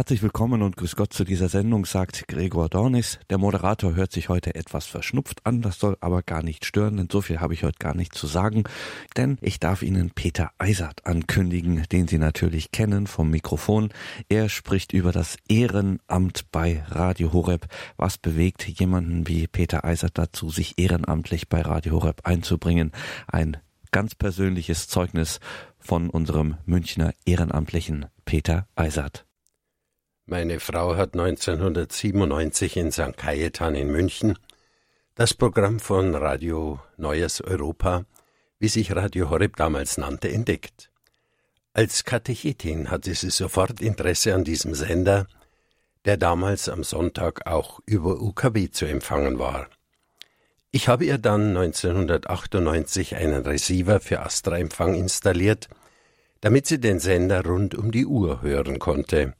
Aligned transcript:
Herzlich 0.00 0.22
willkommen 0.22 0.62
und 0.62 0.78
grüß 0.78 0.96
Gott 0.96 1.12
zu 1.12 1.24
dieser 1.24 1.50
Sendung, 1.50 1.84
sagt 1.84 2.26
Gregor 2.26 2.70
Dornis. 2.70 3.18
Der 3.28 3.36
Moderator 3.36 3.94
hört 3.94 4.12
sich 4.12 4.30
heute 4.30 4.54
etwas 4.54 4.86
verschnupft 4.86 5.44
an, 5.44 5.60
das 5.60 5.78
soll 5.78 5.98
aber 6.00 6.22
gar 6.22 6.42
nicht 6.42 6.64
stören, 6.64 6.96
denn 6.96 7.08
so 7.12 7.20
viel 7.20 7.40
habe 7.40 7.52
ich 7.52 7.64
heute 7.64 7.78
gar 7.78 7.94
nicht 7.94 8.14
zu 8.14 8.26
sagen, 8.26 8.64
denn 9.18 9.36
ich 9.42 9.60
darf 9.60 9.82
Ihnen 9.82 10.10
Peter 10.10 10.52
Eisert 10.56 11.04
ankündigen, 11.04 11.84
den 11.92 12.08
Sie 12.08 12.16
natürlich 12.16 12.72
kennen 12.72 13.06
vom 13.06 13.28
Mikrofon. 13.28 13.90
Er 14.30 14.48
spricht 14.48 14.94
über 14.94 15.12
das 15.12 15.36
Ehrenamt 15.50 16.50
bei 16.50 16.82
Radio 16.88 17.34
Horeb. 17.34 17.66
Was 17.98 18.16
bewegt 18.16 18.66
jemanden 18.66 19.28
wie 19.28 19.48
Peter 19.48 19.84
Eisert 19.84 20.16
dazu, 20.16 20.48
sich 20.48 20.78
ehrenamtlich 20.78 21.50
bei 21.50 21.60
Radio 21.60 21.96
Horeb 21.96 22.22
einzubringen? 22.26 22.92
Ein 23.26 23.58
ganz 23.90 24.14
persönliches 24.14 24.88
Zeugnis 24.88 25.40
von 25.78 26.08
unserem 26.08 26.56
Münchner 26.64 27.12
Ehrenamtlichen 27.26 28.06
Peter 28.24 28.66
Eisert. 28.76 29.26
Meine 30.30 30.60
Frau 30.60 30.94
hat 30.94 31.14
1997 31.14 32.76
in 32.76 32.92
St. 32.92 33.16
Cajetan 33.16 33.74
in 33.74 33.90
München 33.90 34.38
das 35.16 35.34
Programm 35.34 35.80
von 35.80 36.14
Radio 36.14 36.78
Neues 36.96 37.40
Europa, 37.40 38.04
wie 38.60 38.68
sich 38.68 38.94
Radio 38.94 39.28
Horeb 39.28 39.56
damals 39.56 39.98
nannte, 39.98 40.28
entdeckt. 40.28 40.92
Als 41.72 42.04
Katechetin 42.04 42.92
hatte 42.92 43.12
sie 43.12 43.30
sofort 43.30 43.80
Interesse 43.80 44.32
an 44.32 44.44
diesem 44.44 44.76
Sender, 44.76 45.26
der 46.04 46.16
damals 46.16 46.68
am 46.68 46.84
Sonntag 46.84 47.48
auch 47.48 47.80
über 47.84 48.22
UKW 48.22 48.70
zu 48.70 48.86
empfangen 48.86 49.40
war. 49.40 49.66
Ich 50.70 50.86
habe 50.86 51.06
ihr 51.06 51.18
dann 51.18 51.56
1998 51.56 53.16
einen 53.16 53.44
Receiver 53.44 53.98
für 53.98 54.20
Astra-Empfang 54.20 54.94
installiert, 54.94 55.68
damit 56.40 56.68
sie 56.68 56.78
den 56.78 57.00
Sender 57.00 57.44
rund 57.44 57.74
um 57.74 57.90
die 57.90 58.06
Uhr 58.06 58.42
hören 58.42 58.78
konnte. 58.78 59.34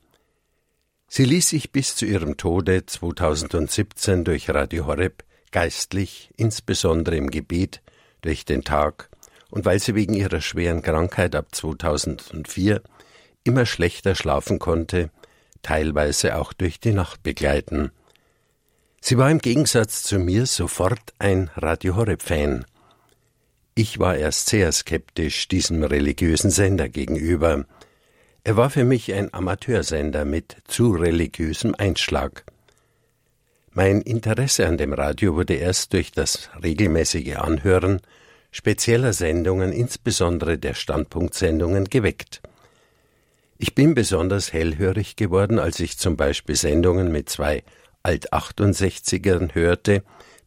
Sie 1.12 1.24
ließ 1.24 1.48
sich 1.48 1.72
bis 1.72 1.96
zu 1.96 2.06
ihrem 2.06 2.36
Tode 2.36 2.86
2017 2.86 4.22
durch 4.22 4.48
Radio 4.48 4.86
Horeb 4.86 5.24
geistlich, 5.50 6.30
insbesondere 6.36 7.16
im 7.16 7.32
Gebet, 7.32 7.82
durch 8.20 8.44
den 8.44 8.62
Tag 8.62 9.10
und 9.50 9.64
weil 9.64 9.80
sie 9.80 9.96
wegen 9.96 10.14
ihrer 10.14 10.40
schweren 10.40 10.82
Krankheit 10.82 11.34
ab 11.34 11.52
2004 11.52 12.80
immer 13.42 13.66
schlechter 13.66 14.14
schlafen 14.14 14.60
konnte, 14.60 15.10
teilweise 15.62 16.36
auch 16.36 16.52
durch 16.52 16.78
die 16.78 16.92
Nacht 16.92 17.24
begleiten. 17.24 17.90
Sie 19.00 19.18
war 19.18 19.32
im 19.32 19.40
Gegensatz 19.40 20.04
zu 20.04 20.20
mir 20.20 20.46
sofort 20.46 21.12
ein 21.18 21.50
Radio 21.56 21.96
Horeb-Fan. 21.96 22.64
Ich 23.74 23.98
war 23.98 24.14
erst 24.16 24.48
sehr 24.48 24.70
skeptisch 24.70 25.48
diesem 25.48 25.82
religiösen 25.82 26.52
Sender 26.52 26.88
gegenüber, 26.88 27.64
er 28.42 28.56
war 28.56 28.70
für 28.70 28.84
mich 28.84 29.12
ein 29.12 29.32
Amateursender 29.34 30.24
mit 30.24 30.56
zu 30.66 30.92
religiösem 30.92 31.74
Einschlag. 31.76 32.44
Mein 33.72 34.00
Interesse 34.00 34.66
an 34.66 34.78
dem 34.78 34.92
Radio 34.92 35.34
wurde 35.34 35.54
erst 35.54 35.92
durch 35.92 36.10
das 36.10 36.50
regelmäßige 36.62 37.36
Anhören 37.36 38.00
spezieller 38.50 39.12
Sendungen, 39.12 39.72
insbesondere 39.72 40.58
der 40.58 40.74
Standpunktsendungen, 40.74 41.84
geweckt. 41.84 42.40
Ich 43.58 43.74
bin 43.74 43.94
besonders 43.94 44.52
hellhörig 44.52 45.16
geworden, 45.16 45.58
als 45.58 45.78
ich 45.80 45.98
zum 45.98 46.16
Beispiel 46.16 46.56
Sendungen 46.56 47.12
mit 47.12 47.28
zwei 47.28 47.62
Alt-68ern 48.02 49.54
hörte, 49.54 50.02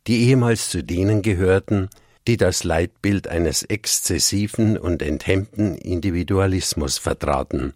die 0.08 0.28
ehemals 0.28 0.70
zu 0.70 0.84
denen 0.84 1.22
gehörten, 1.22 1.90
die 2.28 2.38
das 2.38 2.64
Leitbild 2.64 3.28
eines 3.28 3.64
exzessiven 3.64 4.78
und 4.78 5.02
enthemmten 5.02 5.78
Individualismus 5.78 6.98
vertraten. 6.98 7.74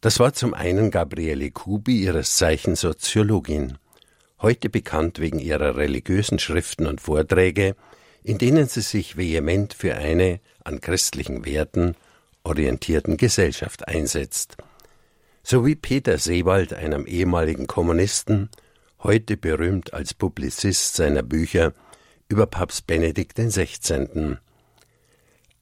Das 0.00 0.20
war 0.20 0.32
zum 0.32 0.54
einen 0.54 0.92
Gabriele 0.92 1.50
Kubi, 1.50 2.02
ihres 2.02 2.36
Zeichens 2.36 2.82
Soziologin, 2.82 3.78
heute 4.40 4.70
bekannt 4.70 5.18
wegen 5.18 5.40
ihrer 5.40 5.76
religiösen 5.76 6.38
Schriften 6.38 6.86
und 6.86 7.00
Vorträge, 7.00 7.74
in 8.22 8.38
denen 8.38 8.68
sie 8.68 8.82
sich 8.82 9.16
vehement 9.16 9.74
für 9.74 9.96
eine 9.96 10.38
an 10.62 10.80
christlichen 10.80 11.44
Werten 11.44 11.96
orientierten 12.44 13.16
Gesellschaft 13.16 13.88
einsetzt. 13.88 14.56
Sowie 15.42 15.74
Peter 15.74 16.18
Seewald, 16.18 16.74
einem 16.74 17.04
ehemaligen 17.04 17.66
Kommunisten, 17.66 18.50
heute 19.02 19.36
berühmt 19.36 19.94
als 19.94 20.14
Publizist 20.14 20.94
seiner 20.94 21.22
Bücher 21.22 21.72
über 22.28 22.46
Papst 22.46 22.86
Benedikt 22.86 23.38
XVI. 23.38 24.38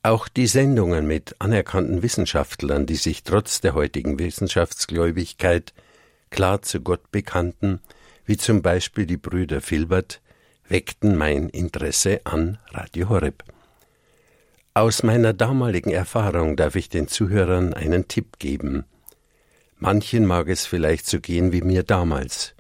Auch 0.07 0.29
die 0.29 0.47
Sendungen 0.47 1.09
mit 1.09 1.35
anerkannten 1.41 2.01
Wissenschaftlern, 2.01 2.87
die 2.87 2.95
sich 2.95 3.25
trotz 3.25 3.61
der 3.61 3.75
heutigen 3.75 4.21
Wissenschaftsgläubigkeit 4.21 5.75
klar 6.31 6.63
zu 6.63 6.81
Gott 6.81 7.11
bekannten, 7.11 7.81
wie 8.25 8.37
zum 8.37 8.63
Beispiel 8.63 9.05
die 9.07 9.17
Brüder 9.17 9.61
Filbert, 9.61 10.21
weckten 10.69 11.17
mein 11.17 11.49
Interesse 11.49 12.21
an 12.23 12.59
Radio 12.71 13.09
Horeb. 13.09 13.43
Aus 14.75 15.03
meiner 15.03 15.33
damaligen 15.33 15.91
Erfahrung 15.91 16.55
darf 16.55 16.77
ich 16.77 16.89
den 16.89 17.09
Zuhörern 17.09 17.75
einen 17.75 18.07
Tipp 18.07 18.39
geben. 18.39 18.85
Manchen 19.77 20.25
mag 20.25 20.49
es 20.49 20.67
vielleicht 20.67 21.09
so 21.09 21.19
gehen 21.19 21.51
wie 21.51 21.63
mir 21.63 21.83
damals. 21.83 22.55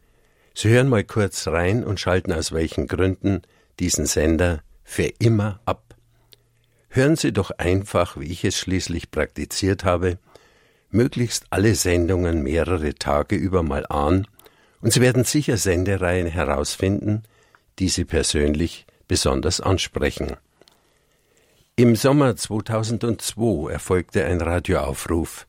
Sie 0.53 0.69
hören 0.69 0.89
mal 0.89 1.05
kurz 1.05 1.47
rein 1.47 1.85
und 1.85 2.01
schalten 2.01 2.33
aus 2.33 2.51
welchen 2.51 2.89
Gründen 2.89 3.43
diesen 3.79 4.06
Sender 4.06 4.65
für 4.83 5.12
immer 5.21 5.61
ab. 5.65 5.86
Hören 6.97 7.17
Sie 7.17 7.31
doch 7.31 7.51
einfach, 7.51 8.17
wie 8.17 8.33
ich 8.33 8.43
es 8.43 8.57
schließlich 8.57 9.11
praktiziert 9.11 9.84
habe, 9.84 10.19
möglichst 10.89 11.45
alle 11.51 11.75
Sendungen 11.75 12.43
mehrere 12.43 12.95
Tage 12.95 13.37
über 13.37 13.62
mal 13.62 13.84
an, 13.84 14.27
und 14.81 14.95
Sie 14.95 15.03
werden 15.03 15.25
sicher 15.25 15.59
Sendereien 15.59 16.27
herausfinden, 16.27 17.25
die 17.79 17.91
Sie 17.91 18.06
persönlich 18.06 18.87
besonders 19.09 19.61
ansprechen. 19.61 20.39
Im 21.77 21.97
Sommer 21.97 22.35
2002 22.35 23.73
erfolgte 23.73 24.25
ein 24.25 24.41
Radioaufruf 24.41 25.47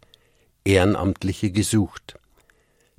Ehrenamtliche 0.66 1.52
gesucht. 1.52 2.20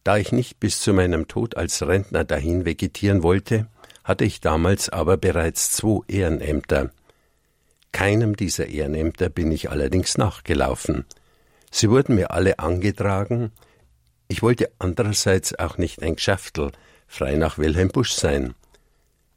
Da 0.05 0.17
ich 0.17 0.33
nicht 0.33 0.59
bis 0.59 0.81
zu 0.81 0.95
meinem 0.95 1.29
Tod 1.29 1.59
als 1.59 1.87
Rentner 1.87 2.25
dahin 2.25 2.65
vegetieren 2.65 3.23
wollte, 3.23 3.67
hatte 4.05 4.25
ich 4.25 4.41
damals 4.41 4.89
aber 4.89 5.19
bereits 5.19 5.71
zwei 5.73 6.01
Ehrenämter, 6.09 6.93
keinem 7.93 8.37
dieser 8.37 8.67
Ehrenämter 8.67 9.29
bin 9.29 9.51
ich 9.53 9.71
allerdings 9.71 10.19
nachgelaufen. 10.19 11.05
Sie 11.71 11.91
wurden 11.91 12.15
mir 12.15 12.31
alle 12.31 12.59
angetragen. 12.59 13.53
Ich 14.29 14.43
wollte 14.43 14.71
andererseits 14.79 15.59
auch 15.59 15.79
nicht 15.79 16.03
ein 16.03 16.17
Geschäftel, 16.17 16.73
frei 17.07 17.37
nach 17.37 17.59
Wilhelm 17.59 17.89
Busch 17.89 18.13
sein. 18.13 18.55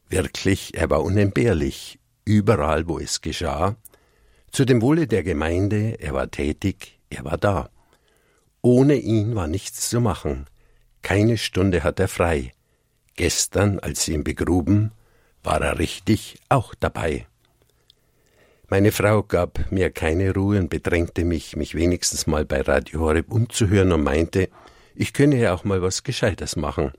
Wirklich, 0.09 0.75
er 0.75 0.89
war 0.89 1.03
unentbehrlich, 1.03 1.99
überall, 2.25 2.87
wo 2.87 2.99
es 2.99 3.21
geschah. 3.21 3.75
Zu 4.51 4.65
dem 4.65 4.81
Wohle 4.81 5.07
der 5.07 5.23
Gemeinde, 5.23 5.99
er 5.99 6.13
war 6.13 6.29
tätig, 6.29 6.99
er 7.09 7.23
war 7.23 7.37
da. 7.37 7.69
Ohne 8.61 8.95
ihn 8.95 9.35
war 9.35 9.47
nichts 9.47 9.89
zu 9.89 10.01
machen. 10.01 10.45
Keine 11.01 11.37
Stunde 11.37 11.83
hat 11.83 11.99
er 11.99 12.09
frei. 12.09 12.53
Gestern, 13.15 13.79
als 13.79 14.05
sie 14.05 14.13
ihn 14.13 14.23
begruben, 14.23 14.91
war 15.43 15.61
er 15.61 15.79
richtig 15.79 16.39
auch 16.49 16.75
dabei. 16.75 17.25
Meine 18.71 18.93
Frau 18.93 19.21
gab 19.21 19.69
mir 19.69 19.89
keine 19.89 20.33
Ruhe 20.33 20.57
und 20.57 20.69
bedrängte 20.69 21.25
mich, 21.25 21.57
mich 21.57 21.75
wenigstens 21.75 22.25
mal 22.25 22.45
bei 22.45 22.61
Radio 22.61 23.01
Horeb 23.01 23.29
umzuhören 23.29 23.91
und 23.91 24.01
meinte, 24.01 24.47
ich 24.95 25.11
könne 25.11 25.35
ja 25.35 25.53
auch 25.53 25.65
mal 25.65 25.81
was 25.81 26.03
Gescheites 26.03 26.55
machen. 26.55 26.93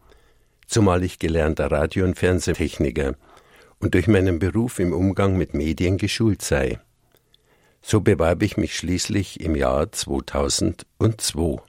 Zumal 0.66 1.02
ich 1.02 1.18
gelernter 1.18 1.72
Radio- 1.72 2.04
und 2.04 2.18
Fernsehtechniker 2.18 3.14
und 3.78 3.94
durch 3.94 4.06
meinen 4.06 4.38
Beruf 4.38 4.80
im 4.80 4.92
Umgang 4.92 5.38
mit 5.38 5.54
Medien 5.54 5.96
geschult 5.96 6.42
sei. 6.42 6.78
So 7.80 8.02
bewarb 8.02 8.42
ich 8.42 8.58
mich 8.58 8.76
schließlich 8.76 9.40
im 9.40 9.56
Jahr 9.56 9.90
2002. 9.90 11.62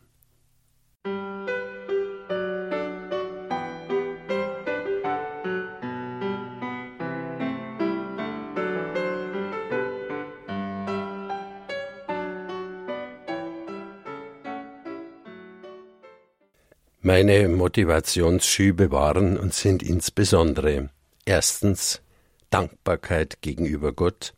Meine 17.15 17.47
Motivationsschübe 17.47 18.89
waren 18.89 19.37
und 19.37 19.53
sind 19.53 19.83
insbesondere 19.83 20.89
erstens 21.25 22.01
Dankbarkeit 22.49 23.39
gegenüber 23.43 23.93
Gott, 23.93 24.33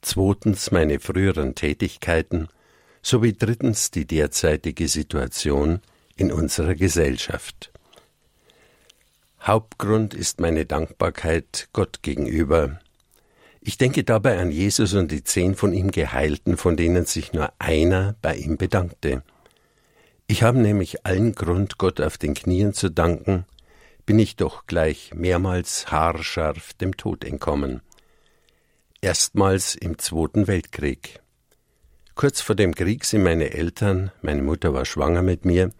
zweitens 0.00 0.70
meine 0.70 1.00
früheren 1.00 1.54
Tätigkeiten 1.54 2.48
sowie 3.02 3.34
drittens 3.34 3.90
die 3.90 4.06
derzeitige 4.06 4.88
Situation 4.88 5.82
in 6.16 6.32
unserer 6.32 6.74
Gesellschaft. 6.74 7.70
Hauptgrund 9.42 10.14
ist 10.14 10.40
meine 10.40 10.64
Dankbarkeit 10.64 11.68
Gott 11.74 11.98
gegenüber. 12.00 12.80
Ich 13.60 13.76
denke 13.76 14.02
dabei 14.02 14.38
an 14.38 14.50
Jesus 14.50 14.94
und 14.94 15.12
die 15.12 15.24
zehn 15.24 15.54
von 15.54 15.74
ihm 15.74 15.90
Geheilten, 15.90 16.56
von 16.56 16.78
denen 16.78 17.04
sich 17.04 17.34
nur 17.34 17.52
einer 17.58 18.16
bei 18.22 18.34
ihm 18.34 18.56
bedankte. 18.56 19.22
Ich 20.26 20.42
habe 20.42 20.58
nämlich 20.58 21.04
allen 21.04 21.34
Grund, 21.34 21.76
Gott 21.76 22.00
auf 22.00 22.16
den 22.16 22.32
Knien 22.32 22.72
zu 22.72 22.90
danken, 22.90 23.44
bin 24.06 24.18
ich 24.18 24.36
doch 24.36 24.66
gleich 24.66 25.12
mehrmals 25.14 25.90
haarscharf 25.90 26.72
dem 26.74 26.96
Tod 26.96 27.24
entkommen. 27.24 27.82
Erstmals 29.02 29.74
im 29.74 29.98
Zweiten 29.98 30.46
Weltkrieg. 30.46 31.20
Kurz 32.14 32.40
vor 32.40 32.54
dem 32.54 32.74
Krieg 32.74 33.04
sind 33.04 33.22
meine 33.22 33.52
Eltern, 33.52 34.12
meine 34.22 34.42
Mutter 34.42 34.72
war 34.72 34.86
schwanger 34.86 35.22
mit 35.22 35.44
mir, 35.44 35.70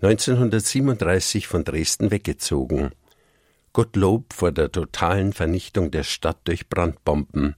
1937 0.00 1.48
von 1.48 1.64
Dresden 1.64 2.12
weggezogen. 2.12 2.92
Gottlob 3.72 4.32
vor 4.32 4.52
der 4.52 4.70
totalen 4.70 5.32
Vernichtung 5.32 5.90
der 5.90 6.04
Stadt 6.04 6.38
durch 6.44 6.68
Brandbomben. 6.68 7.56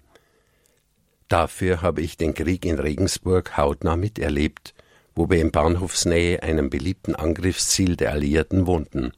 Dafür 1.28 1.82
habe 1.82 2.00
ich 2.00 2.16
den 2.16 2.32
Krieg 2.32 2.64
in 2.64 2.78
Regensburg 2.78 3.58
hautnah 3.58 3.96
miterlebt 3.96 4.74
wo 5.14 5.28
wir 5.28 5.40
in 5.40 5.50
Bahnhofsnähe 5.50 6.42
einem 6.42 6.70
beliebten 6.70 7.14
Angriffsziel 7.14 7.96
der 7.96 8.12
Alliierten 8.12 8.66
wohnten. 8.66 9.12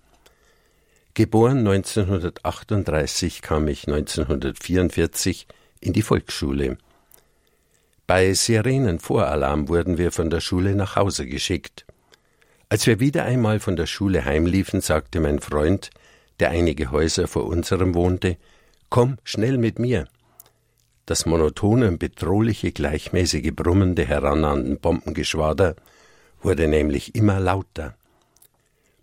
Geboren 1.15 1.59
1938 1.59 3.43
kam 3.43 3.69
ich 3.69 3.87
1944 3.87 5.47
in 5.81 5.93
die 5.93 6.03
Volksschule. 6.03 6.79
Bei 8.07 8.33
Sirenenvoralarm 8.33 9.69
wurden 9.69 9.99
wir 9.99 10.13
von 10.13 10.31
der 10.31 10.41
Schule 10.41 10.75
nach 10.75 10.97
Hause 10.97 11.27
geschickt. 11.27 11.87
Als 12.69 12.87
wir 12.87 13.01
wieder 13.01 13.25
einmal 13.25 13.61
von 13.61 13.77
der 13.77 13.87
Schule 13.87 14.25
heimliefen, 14.25 14.81
sagte 14.81 15.21
mein 15.21 15.41
Freund, 15.41 15.91
der 16.41 16.51
einige 16.51 16.91
Häuser 16.91 17.29
vor 17.29 17.45
unserem 17.45 17.95
wohnte, 17.95 18.39
Komm 18.89 19.17
schnell 19.25 19.57
mit 19.57 19.79
mir. 19.79 20.07
Das 21.07 21.27
monotone 21.27 21.93
bedrohliche 21.93 22.73
gleichmäßige 22.73 23.53
Brummen 23.55 23.95
der 23.95 24.07
herannahenden 24.07 24.79
Bombengeschwader 24.79 25.75
wurde 26.43 26.69
nämlich 26.69 27.15
immer 27.15 27.41
lauter. 27.41 27.97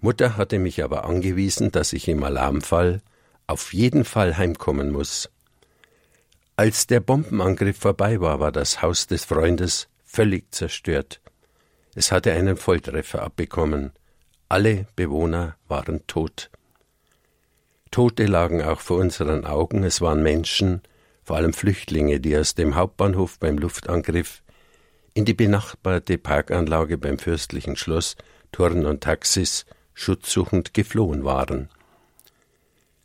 Mutter 0.01 0.37
hatte 0.37 0.59
mich 0.59 0.83
aber 0.83 1.03
angewiesen, 1.05 1.71
dass 1.71 1.91
ich 1.91 2.07
im 2.07 2.23
Alarmfall 2.23 3.01
auf 3.47 3.73
jeden 3.73 4.05
Fall 4.05 4.37
heimkommen 4.37 4.91
muss. 4.91 5.29
Als 6.55 6.87
der 6.87 6.99
Bombenangriff 6.99 7.77
vorbei 7.77 8.21
war, 8.21 8.39
war 8.39 8.51
das 8.51 8.81
Haus 8.81 9.07
des 9.07 9.25
Freundes 9.25 9.87
völlig 10.05 10.53
zerstört. 10.53 11.19
Es 11.95 12.11
hatte 12.11 12.31
einen 12.31 12.57
Volltreffer 12.57 13.23
abbekommen. 13.23 13.91
Alle 14.47 14.87
Bewohner 14.95 15.57
waren 15.67 16.05
tot. 16.07 16.49
Tote 17.91 18.25
lagen 18.25 18.61
auch 18.61 18.79
vor 18.79 18.97
unseren 18.97 19.45
Augen, 19.45 19.83
es 19.83 19.99
waren 19.99 20.21
Menschen, 20.21 20.81
vor 21.29 21.37
allem 21.37 21.53
Flüchtlinge, 21.53 22.19
die 22.19 22.35
aus 22.35 22.55
dem 22.55 22.73
Hauptbahnhof 22.73 23.37
beim 23.37 23.59
Luftangriff 23.59 24.41
in 25.13 25.25
die 25.25 25.35
benachbarte 25.35 26.17
Parkanlage 26.17 26.97
beim 26.97 27.19
fürstlichen 27.19 27.75
Schloss 27.75 28.15
Turn 28.51 28.83
und 28.87 29.01
Taxis 29.03 29.67
schutzsuchend 29.93 30.73
geflohen 30.73 31.23
waren. 31.23 31.69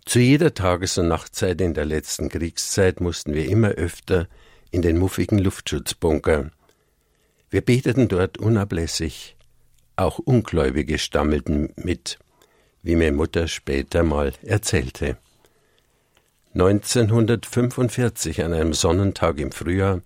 Zu 0.07 0.21
jeder 0.21 0.55
Tages- 0.55 0.97
und 0.97 1.09
Nachtzeit 1.09 1.61
in 1.61 1.75
der 1.75 1.85
letzten 1.85 2.31
Kriegszeit 2.31 3.03
mussten 3.03 3.35
wir 3.35 3.47
immer 3.47 3.73
öfter 3.73 4.27
in 4.71 4.81
den 4.81 4.97
muffigen 4.97 5.39
Luftschutzbunker. 5.39 6.51
Wir 7.51 7.61
beteten 7.61 8.09
dort 8.09 8.39
unablässig, 8.39 9.37
auch 9.97 10.19
Ungläubige 10.19 10.97
stammelten 10.97 11.75
mit, 11.77 12.19
wie 12.83 12.97
mir 12.97 13.13
Mutter 13.13 13.49
später 13.49 14.03
mal 14.03 14.33
erzählte. 14.41 15.19
1945 16.55 18.43
an 18.43 18.53
einem 18.53 18.73
Sonnentag 18.73 19.39
im 19.39 19.53
Frühjahr 19.53 20.01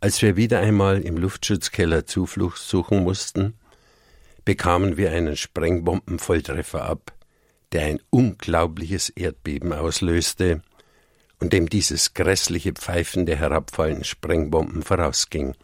als 0.00 0.20
wir 0.20 0.36
wieder 0.36 0.60
einmal 0.60 1.00
im 1.02 1.16
Luftschutzkeller 1.16 2.06
Zuflucht 2.06 2.58
suchen 2.58 3.02
mussten, 3.02 3.54
bekamen 4.44 4.96
wir 4.96 5.10
einen 5.10 5.36
Sprengbombenvolltreffer 5.36 6.84
ab, 6.84 7.12
der 7.72 7.86
ein 7.86 8.00
unglaubliches 8.10 9.08
Erdbeben 9.08 9.72
auslöste 9.72 10.62
und 11.40 11.52
dem 11.52 11.68
dieses 11.68 12.14
grässliche 12.14 12.72
Pfeifen 12.72 13.26
der 13.26 13.36
herabfallenden 13.36 14.04
Sprengbomben 14.04 14.82
vorausging. 14.82 15.54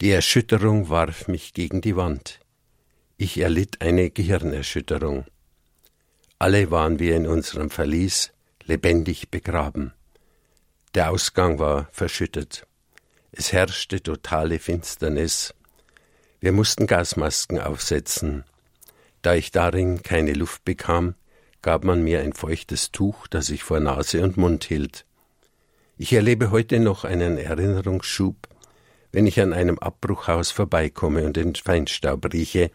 Die 0.00 0.10
Erschütterung 0.10 0.88
warf 0.88 1.28
mich 1.28 1.52
gegen 1.52 1.80
die 1.80 1.96
Wand. 1.96 2.40
Ich 3.18 3.38
erlitt 3.38 3.82
eine 3.82 4.10
Gehirnerschütterung. 4.10 5.26
Alle 6.38 6.70
waren 6.70 6.98
wir 6.98 7.14
in 7.14 7.26
unserem 7.26 7.70
Verlies 7.70 8.31
lebendig 8.66 9.30
begraben. 9.30 9.92
Der 10.94 11.10
Ausgang 11.10 11.58
war 11.58 11.88
verschüttet. 11.92 12.66
Es 13.30 13.52
herrschte 13.52 14.02
totale 14.02 14.58
Finsternis. 14.58 15.54
Wir 16.40 16.52
mussten 16.52 16.86
Gasmasken 16.86 17.60
aufsetzen. 17.60 18.44
Da 19.22 19.34
ich 19.34 19.52
darin 19.52 20.02
keine 20.02 20.32
Luft 20.32 20.64
bekam, 20.64 21.14
gab 21.62 21.84
man 21.84 22.02
mir 22.02 22.20
ein 22.20 22.32
feuchtes 22.32 22.90
Tuch, 22.90 23.26
das 23.28 23.48
ich 23.48 23.62
vor 23.62 23.80
Nase 23.80 24.22
und 24.22 24.36
Mund 24.36 24.64
hielt. 24.64 25.06
Ich 25.96 26.12
erlebe 26.12 26.50
heute 26.50 26.80
noch 26.80 27.04
einen 27.04 27.38
Erinnerungsschub, 27.38 28.48
wenn 29.12 29.26
ich 29.26 29.40
an 29.40 29.52
einem 29.52 29.78
Abbruchhaus 29.78 30.50
vorbeikomme 30.50 31.24
und 31.24 31.36
den 31.36 31.54
Feinstaub 31.54 32.32
rieche, 32.32 32.70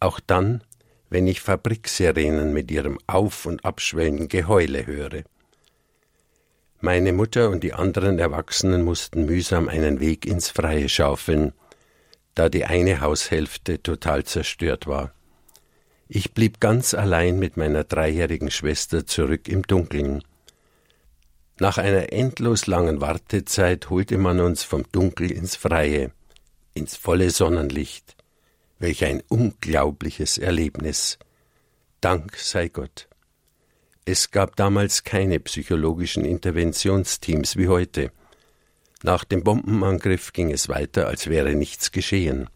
auch 0.00 0.20
dann, 0.20 0.64
wenn 1.10 1.26
ich 1.26 1.40
Fabriksirenen 1.40 2.52
mit 2.52 2.70
ihrem 2.70 2.98
auf- 3.06 3.46
und 3.46 3.64
abschwellenden 3.64 4.28
Geheule 4.28 4.86
höre. 4.86 5.22
Meine 6.80 7.12
Mutter 7.12 7.50
und 7.50 7.64
die 7.64 7.72
anderen 7.72 8.18
Erwachsenen 8.18 8.82
mussten 8.82 9.24
mühsam 9.24 9.68
einen 9.68 10.00
Weg 10.00 10.26
ins 10.26 10.50
Freie 10.50 10.88
schaufeln, 10.88 11.52
da 12.34 12.48
die 12.48 12.64
eine 12.66 13.00
Haushälfte 13.00 13.82
total 13.82 14.24
zerstört 14.24 14.86
war. 14.86 15.12
Ich 16.06 16.34
blieb 16.34 16.60
ganz 16.60 16.94
allein 16.94 17.38
mit 17.38 17.56
meiner 17.56 17.84
dreijährigen 17.84 18.50
Schwester 18.50 19.06
zurück 19.06 19.48
im 19.48 19.62
Dunkeln. 19.62 20.22
Nach 21.58 21.78
einer 21.78 22.12
endlos 22.12 22.68
langen 22.68 23.00
Wartezeit 23.00 23.90
holte 23.90 24.16
man 24.16 24.38
uns 24.38 24.62
vom 24.62 24.84
Dunkel 24.92 25.32
ins 25.32 25.56
Freie, 25.56 26.12
ins 26.74 26.96
volle 26.96 27.30
Sonnenlicht. 27.30 28.17
Welch 28.78 29.04
ein 29.04 29.22
unglaubliches 29.28 30.38
Erlebnis. 30.38 31.18
Dank 32.00 32.36
sei 32.36 32.68
Gott. 32.68 33.08
Es 34.04 34.30
gab 34.30 34.54
damals 34.54 35.02
keine 35.02 35.40
psychologischen 35.40 36.24
Interventionsteams 36.24 37.56
wie 37.56 37.66
heute. 37.68 38.12
Nach 39.02 39.24
dem 39.24 39.42
Bombenangriff 39.42 40.32
ging 40.32 40.52
es 40.52 40.68
weiter, 40.68 41.08
als 41.08 41.26
wäre 41.26 41.54
nichts 41.54 41.90
geschehen. 41.90 42.48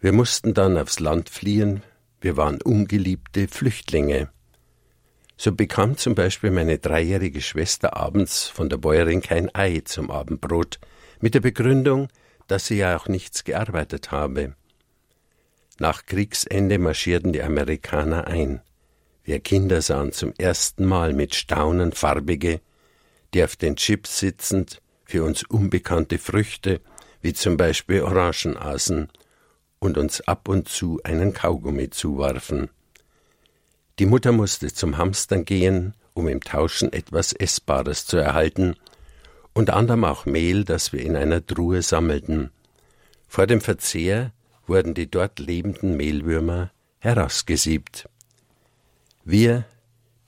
Wir 0.00 0.12
mussten 0.12 0.52
dann 0.52 0.76
aufs 0.76 1.00
Land 1.00 1.30
fliehen, 1.30 1.82
wir 2.20 2.36
waren 2.36 2.60
ungeliebte 2.60 3.48
Flüchtlinge. 3.48 4.30
So 5.38 5.52
bekam 5.52 5.96
zum 5.96 6.14
Beispiel 6.14 6.50
meine 6.50 6.78
dreijährige 6.78 7.40
Schwester 7.40 7.96
abends 7.96 8.46
von 8.46 8.68
der 8.68 8.76
Bäuerin 8.76 9.22
kein 9.22 9.52
Ei 9.54 9.80
zum 9.84 10.10
Abendbrot, 10.10 10.78
mit 11.20 11.34
der 11.34 11.40
Begründung, 11.40 12.08
dass 12.46 12.66
sie 12.66 12.76
ja 12.76 12.96
auch 12.96 13.08
nichts 13.08 13.44
gearbeitet 13.44 14.12
habe. 14.12 14.54
Nach 15.78 16.04
Kriegsende 16.06 16.78
marschierten 16.78 17.32
die 17.32 17.42
Amerikaner 17.42 18.26
ein. 18.26 18.60
Wir 19.24 19.40
Kinder 19.40 19.80
sahen 19.80 20.12
zum 20.12 20.34
ersten 20.36 20.84
Mal 20.84 21.12
mit 21.12 21.34
Staunen 21.34 21.92
farbige, 21.92 22.60
die 23.34 23.42
auf 23.42 23.56
den 23.56 23.76
Chips 23.76 24.18
sitzend 24.18 24.82
für 25.04 25.24
uns 25.24 25.42
unbekannte 25.44 26.18
Früchte, 26.18 26.80
wie 27.20 27.32
zum 27.32 27.56
Beispiel 27.56 28.02
Orangen 28.02 28.56
aßen 28.56 29.08
und 29.78 29.98
uns 29.98 30.20
ab 30.22 30.48
und 30.48 30.68
zu 30.68 31.00
einen 31.04 31.32
Kaugummi 31.32 31.90
zuwarfen. 31.90 32.68
Die 33.98 34.06
Mutter 34.06 34.32
musste 34.32 34.72
zum 34.72 34.98
Hamstern 34.98 35.44
gehen, 35.44 35.94
um 36.14 36.28
im 36.28 36.40
Tauschen 36.40 36.92
etwas 36.92 37.32
Essbares 37.32 38.06
zu 38.06 38.16
erhalten, 38.16 38.74
unter 39.54 39.76
anderem 39.76 40.04
auch 40.04 40.26
Mehl, 40.26 40.64
das 40.64 40.92
wir 40.92 41.00
in 41.00 41.16
einer 41.16 41.44
Truhe 41.44 41.82
sammelten. 41.82 42.50
Vor 43.28 43.46
dem 43.46 43.60
Verzehr 43.60 44.32
wurden 44.66 44.94
die 44.94 45.10
dort 45.10 45.38
lebenden 45.38 45.96
Mehlwürmer 45.96 46.70
herausgesiebt. 46.98 48.08
Wir, 49.24 49.64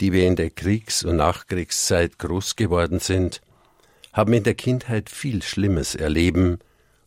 die 0.00 0.12
wir 0.12 0.26
in 0.26 0.36
der 0.36 0.50
Kriegs- 0.50 1.04
und 1.04 1.16
Nachkriegszeit 1.16 2.18
groß 2.18 2.56
geworden 2.56 2.98
sind, 2.98 3.40
haben 4.12 4.32
in 4.32 4.44
der 4.44 4.54
Kindheit 4.54 5.10
viel 5.10 5.42
Schlimmes 5.42 5.94
erleben 5.94 6.58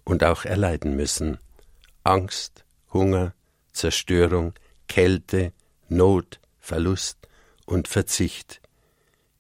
und 0.04 0.24
auch 0.24 0.46
erleiden 0.46 0.96
müssen. 0.96 1.38
Angst, 2.04 2.66
Hunger, 2.92 3.34
Zerstörung, 3.72 4.54
Kälte, 4.88 5.52
Not, 5.90 6.40
Verlust 6.60 7.18
und 7.66 7.88
Verzicht. 7.88 8.62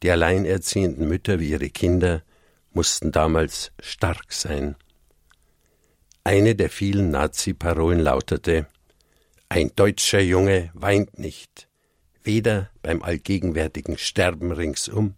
Die 0.03 0.12
alleinerziehenden 0.12 1.08
Mütter 1.08 1.39
wie 1.39 1.50
ihre 1.50 1.70
Kinder 1.70 2.22
mussten 2.72 3.12
damals 3.12 3.72
stark 3.79 4.32
sein. 4.32 4.75
Eine 6.27 6.55
der 6.55 6.69
vielen 6.69 7.10
Nazi-Parolen 7.12 8.01
lautete 8.01 8.67
Ein 9.48 9.72
deutscher 9.77 10.19
Junge 10.19 10.72
weint 10.74 11.17
nicht 11.17 11.69
weder 12.22 12.69
beim 12.81 13.01
allgegenwärtigen 13.01 13.98
Sterben 13.98 14.51
ringsum, 14.51 15.13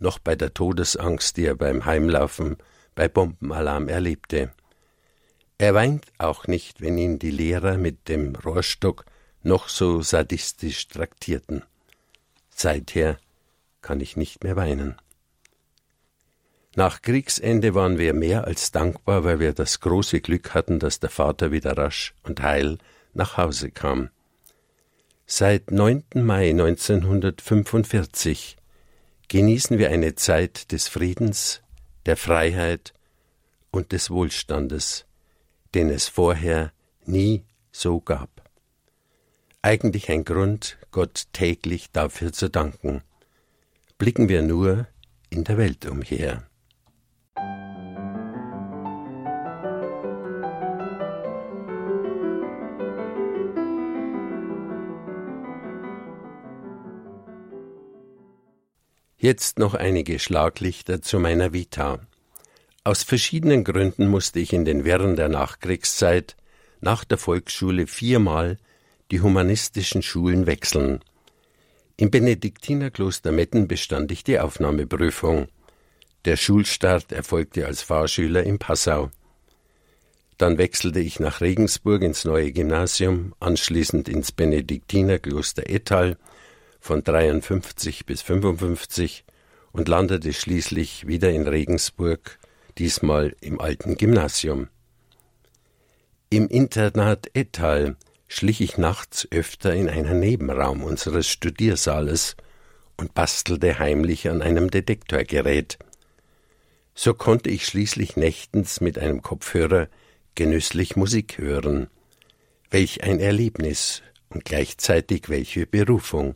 noch 0.00 0.18
bei 0.18 0.34
der 0.34 0.52
Todesangst, 0.52 1.36
die 1.36 1.44
er 1.44 1.54
beim 1.54 1.84
Heimlaufen 1.84 2.56
bei 2.96 3.06
Bombenalarm 3.06 3.86
erlebte. 3.86 4.50
Er 5.58 5.74
weint 5.74 6.06
auch 6.18 6.48
nicht, 6.48 6.80
wenn 6.80 6.98
ihn 6.98 7.20
die 7.20 7.30
Lehrer 7.30 7.78
mit 7.78 8.08
dem 8.08 8.34
Rohrstock 8.34 9.04
noch 9.44 9.68
so 9.68 10.02
sadistisch 10.02 10.88
traktierten. 10.88 11.62
Seither 12.50 13.16
kann 13.80 14.00
ich 14.00 14.16
nicht 14.16 14.42
mehr 14.42 14.56
weinen. 14.56 14.96
Nach 16.74 17.02
Kriegsende 17.02 17.74
waren 17.74 17.98
wir 17.98 18.14
mehr 18.14 18.46
als 18.46 18.70
dankbar, 18.70 19.24
weil 19.24 19.40
wir 19.40 19.52
das 19.52 19.80
große 19.80 20.22
Glück 20.22 20.54
hatten, 20.54 20.78
dass 20.78 21.00
der 21.00 21.10
Vater 21.10 21.52
wieder 21.52 21.76
rasch 21.76 22.14
und 22.22 22.40
heil 22.40 22.78
nach 23.12 23.36
Hause 23.36 23.70
kam. 23.70 24.08
Seit 25.26 25.70
9. 25.70 26.02
Mai 26.14 26.48
1945 26.50 28.56
genießen 29.28 29.76
wir 29.78 29.90
eine 29.90 30.14
Zeit 30.14 30.72
des 30.72 30.88
Friedens, 30.88 31.60
der 32.06 32.16
Freiheit 32.16 32.94
und 33.70 33.92
des 33.92 34.08
Wohlstandes, 34.10 35.04
den 35.74 35.90
es 35.90 36.08
vorher 36.08 36.72
nie 37.04 37.44
so 37.70 38.00
gab. 38.00 38.30
Eigentlich 39.60 40.10
ein 40.10 40.24
Grund, 40.24 40.78
Gott 40.90 41.26
täglich 41.32 41.90
dafür 41.92 42.32
zu 42.32 42.48
danken. 42.48 43.02
Blicken 43.98 44.30
wir 44.30 44.40
nur 44.42 44.88
in 45.30 45.44
der 45.44 45.58
Welt 45.58 45.86
umher. 45.86 46.46
Jetzt 59.22 59.60
noch 59.60 59.74
einige 59.74 60.18
Schlaglichter 60.18 61.00
zu 61.00 61.20
meiner 61.20 61.52
Vita. 61.52 62.00
Aus 62.82 63.04
verschiedenen 63.04 63.62
Gründen 63.62 64.08
musste 64.08 64.40
ich 64.40 64.52
in 64.52 64.64
den 64.64 64.84
Wirren 64.84 65.14
der 65.14 65.28
Nachkriegszeit 65.28 66.36
nach 66.80 67.04
der 67.04 67.18
Volksschule 67.18 67.86
viermal 67.86 68.58
die 69.12 69.20
humanistischen 69.20 70.02
Schulen 70.02 70.46
wechseln. 70.46 71.04
Im 71.96 72.10
Benediktinerkloster 72.10 73.30
Metten 73.30 73.68
bestand 73.68 74.10
ich 74.10 74.24
die 74.24 74.40
Aufnahmeprüfung. 74.40 75.46
Der 76.24 76.36
Schulstart 76.36 77.12
erfolgte 77.12 77.64
als 77.64 77.80
Fahrschüler 77.80 78.42
in 78.42 78.58
Passau. 78.58 79.12
Dann 80.36 80.58
wechselte 80.58 80.98
ich 80.98 81.20
nach 81.20 81.40
Regensburg 81.40 82.02
ins 82.02 82.24
neue 82.24 82.50
Gymnasium, 82.50 83.36
anschließend 83.38 84.08
ins 84.08 84.32
Benediktinerkloster 84.32 85.70
Ettal 85.70 86.16
von 86.82 87.04
53 87.04 88.06
bis 88.06 88.22
55 88.22 89.24
und 89.70 89.86
landete 89.86 90.32
schließlich 90.32 91.06
wieder 91.06 91.30
in 91.30 91.46
Regensburg, 91.46 92.40
diesmal 92.76 93.36
im 93.40 93.60
alten 93.60 93.96
Gymnasium. 93.96 94.68
Im 96.28 96.48
Internat 96.48 97.30
Ettal 97.34 97.96
schlich 98.26 98.60
ich 98.60 98.78
nachts 98.78 99.28
öfter 99.30 99.72
in 99.74 99.88
einen 99.88 100.18
Nebenraum 100.18 100.82
unseres 100.82 101.28
Studiersaales 101.28 102.36
und 102.96 103.14
bastelte 103.14 103.78
heimlich 103.78 104.28
an 104.28 104.42
einem 104.42 104.68
Detektorgerät. 104.68 105.78
So 106.96 107.14
konnte 107.14 107.48
ich 107.48 107.64
schließlich 107.64 108.16
nächtens 108.16 108.80
mit 108.80 108.98
einem 108.98 109.22
Kopfhörer 109.22 109.86
genüsslich 110.34 110.96
Musik 110.96 111.38
hören. 111.38 111.86
Welch 112.70 113.04
ein 113.04 113.20
Erlebnis 113.20 114.02
und 114.30 114.44
gleichzeitig 114.44 115.28
welche 115.28 115.64
Berufung 115.66 116.34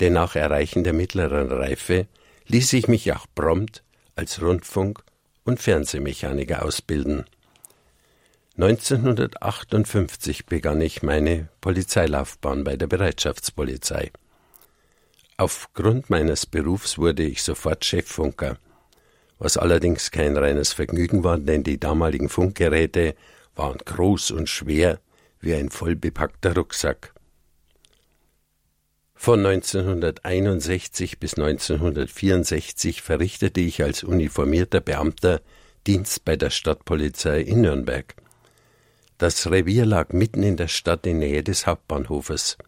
denn 0.00 0.12
nach 0.12 0.36
Erreichen 0.36 0.84
der 0.84 0.92
mittleren 0.92 1.50
Reife 1.50 2.06
ließ 2.46 2.72
ich 2.74 2.88
mich 2.88 3.12
auch 3.12 3.26
prompt 3.34 3.82
als 4.14 4.40
Rundfunk- 4.40 5.02
und 5.44 5.60
Fernsehmechaniker 5.60 6.64
ausbilden. 6.64 7.24
1958 8.58 10.46
begann 10.46 10.80
ich 10.80 11.02
meine 11.02 11.48
Polizeilaufbahn 11.60 12.64
bei 12.64 12.76
der 12.76 12.86
Bereitschaftspolizei. 12.86 14.10
Aufgrund 15.36 16.08
meines 16.08 16.46
Berufs 16.46 16.96
wurde 16.96 17.22
ich 17.24 17.42
sofort 17.42 17.84
Cheffunker, 17.84 18.56
was 19.38 19.58
allerdings 19.58 20.10
kein 20.10 20.38
reines 20.38 20.72
Vergnügen 20.72 21.22
war, 21.22 21.36
denn 21.36 21.62
die 21.62 21.78
damaligen 21.78 22.30
Funkgeräte 22.30 23.14
waren 23.54 23.76
groß 23.76 24.30
und 24.30 24.48
schwer 24.48 24.98
wie 25.40 25.54
ein 25.54 25.68
vollbepackter 25.68 26.54
Rucksack. 26.54 27.12
Von 29.18 29.44
1961 29.44 31.18
bis 31.18 31.34
1964 31.34 33.02
verrichtete 33.02 33.60
ich 33.60 33.82
als 33.82 34.04
uniformierter 34.04 34.80
Beamter 34.80 35.40
Dienst 35.86 36.24
bei 36.24 36.36
der 36.36 36.50
Stadtpolizei 36.50 37.40
in 37.40 37.62
Nürnberg. 37.62 38.14
Das 39.18 39.50
Revier 39.50 39.86
lag 39.86 40.12
mitten 40.12 40.42
in 40.42 40.56
der 40.56 40.68
Stadt 40.68 41.06
in 41.06 41.18
Nähe 41.18 41.42
des 41.42 41.66
Hauptbahnhofes. 41.66 42.58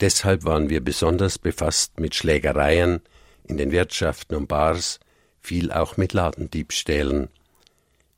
Deshalb 0.00 0.44
waren 0.44 0.70
wir 0.70 0.82
besonders 0.82 1.38
befasst 1.38 2.00
mit 2.00 2.14
Schlägereien 2.14 3.02
in 3.44 3.58
den 3.58 3.70
Wirtschaften 3.70 4.34
und 4.34 4.48
Bars, 4.48 4.98
viel 5.40 5.70
auch 5.70 5.96
mit 5.98 6.14
Ladendiebstählen. 6.14 7.28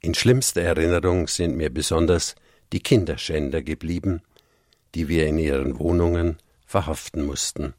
In 0.01 0.15
schlimmster 0.15 0.63
Erinnerung 0.63 1.27
sind 1.27 1.57
mir 1.57 1.71
besonders 1.71 2.37
die 2.73 2.81
Kinderschänder 2.81 3.63
geblieben, 3.63 4.23
die 4.95 5.09
wir 5.09 5.27
in 5.27 5.39
ihren 5.39 5.79
Wohnungen 5.79 6.39
verhaften 6.69 7.25
mussten. 7.25 7.73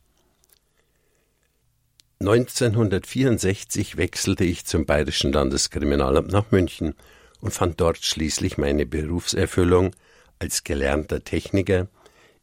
1964 2.20 3.98
wechselte 3.98 4.44
ich 4.44 4.66
zum 4.66 4.86
Bayerischen 4.86 5.32
Landeskriminalamt 5.32 6.32
nach 6.32 6.52
München 6.52 6.96
und 7.40 7.52
fand 7.52 7.80
dort 7.80 8.00
schließlich 8.00 8.58
meine 8.58 8.86
Berufserfüllung 8.86 9.96
als 10.40 10.64
gelernter 10.64 11.24
Techniker 11.24 11.88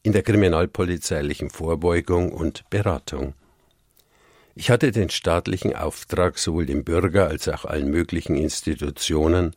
in 0.02 0.12
der 0.12 0.22
kriminalpolizeilichen 0.22 1.50
Vorbeugung 1.50 2.32
und 2.32 2.70
Beratung. 2.70 3.34
Ich 4.54 4.70
hatte 4.70 4.92
den 4.92 5.10
staatlichen 5.10 5.74
Auftrag, 5.74 6.38
sowohl 6.38 6.64
dem 6.64 6.84
Bürger 6.84 7.26
als 7.26 7.48
auch 7.48 7.64
allen 7.64 7.90
möglichen 7.90 8.36
Institutionen 8.36 9.54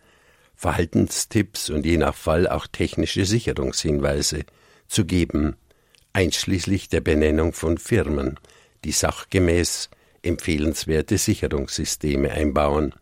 Verhaltenstipps 0.55 1.69
und 1.69 1.85
je 1.85 1.97
nach 1.97 2.15
Fall 2.15 2.47
auch 2.47 2.67
technische 2.67 3.25
Sicherungshinweise 3.25 4.43
zu 4.87 5.05
geben 5.05 5.55
einschließlich 6.13 6.89
der 6.89 7.01
Benennung 7.01 7.53
von 7.53 7.77
Firmen, 7.77 8.39
die 8.83 8.91
sachgemäß 8.91 9.89
empfehlenswerte 10.21 11.17
Sicherungssysteme 11.17 12.31
einbauen. 12.31 12.93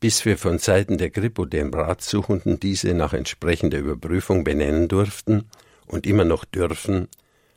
Bis 0.00 0.24
wir 0.24 0.38
von 0.38 0.58
Seiten 0.58 0.98
der 0.98 1.10
Kripo 1.10 1.44
den 1.44 1.74
Ratsuchenden 1.74 2.60
diese 2.60 2.94
nach 2.94 3.12
entsprechender 3.12 3.78
Überprüfung 3.78 4.44
benennen 4.44 4.88
durften 4.88 5.48
und 5.86 6.06
immer 6.06 6.24
noch 6.24 6.44
dürfen, 6.44 7.08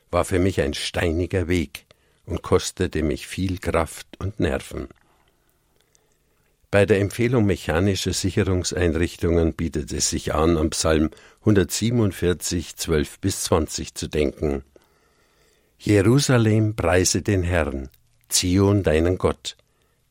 war 0.10 0.26
für 0.26 0.40
mich 0.40 0.62
ein 0.62 0.74
steiniger 0.74 1.48
Weg 1.48 1.86
und 2.26 2.42
kostete 2.42 3.04
mich 3.04 3.28
viel 3.28 3.60
Kraft 3.60 4.08
und 4.20 4.40
Nerven. 4.40 4.88
Bei 6.72 6.86
der 6.86 7.02
Empfehlung 7.02 7.46
mechanischer 7.46 8.14
Sicherungseinrichtungen 8.14 9.54
bietet 9.54 9.92
es 9.92 10.10
sich 10.10 10.34
an, 10.34 10.56
am 10.56 10.70
Psalm 10.70 11.10
147, 11.42 12.78
12 12.78 13.20
bis 13.20 13.42
20 13.44 13.94
zu 13.94 14.08
denken. 14.08 14.64
Jerusalem 15.78 16.78
preise 16.78 17.22
den 17.24 17.44
Herrn, 17.44 17.90
Zion 18.30 18.84
deinen 18.84 19.18
Gott, 19.18 19.58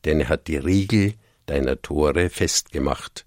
denn 0.04 0.20
er 0.20 0.28
hat 0.28 0.48
die 0.48 0.58
Riegel 0.58 1.14
deiner 1.46 1.80
Tore 1.80 2.28
festgemacht. 2.28 3.24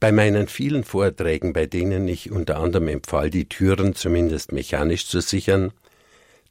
Bei 0.00 0.10
meinen 0.10 0.48
vielen 0.48 0.84
Vorträgen, 0.84 1.52
bei 1.52 1.66
denen 1.66 2.08
ich 2.08 2.30
unter 2.30 2.56
anderem 2.56 2.88
empfahl, 2.88 3.28
die 3.28 3.50
Türen 3.50 3.94
zumindest 3.94 4.50
mechanisch 4.50 5.08
zu 5.08 5.20
sichern, 5.20 5.72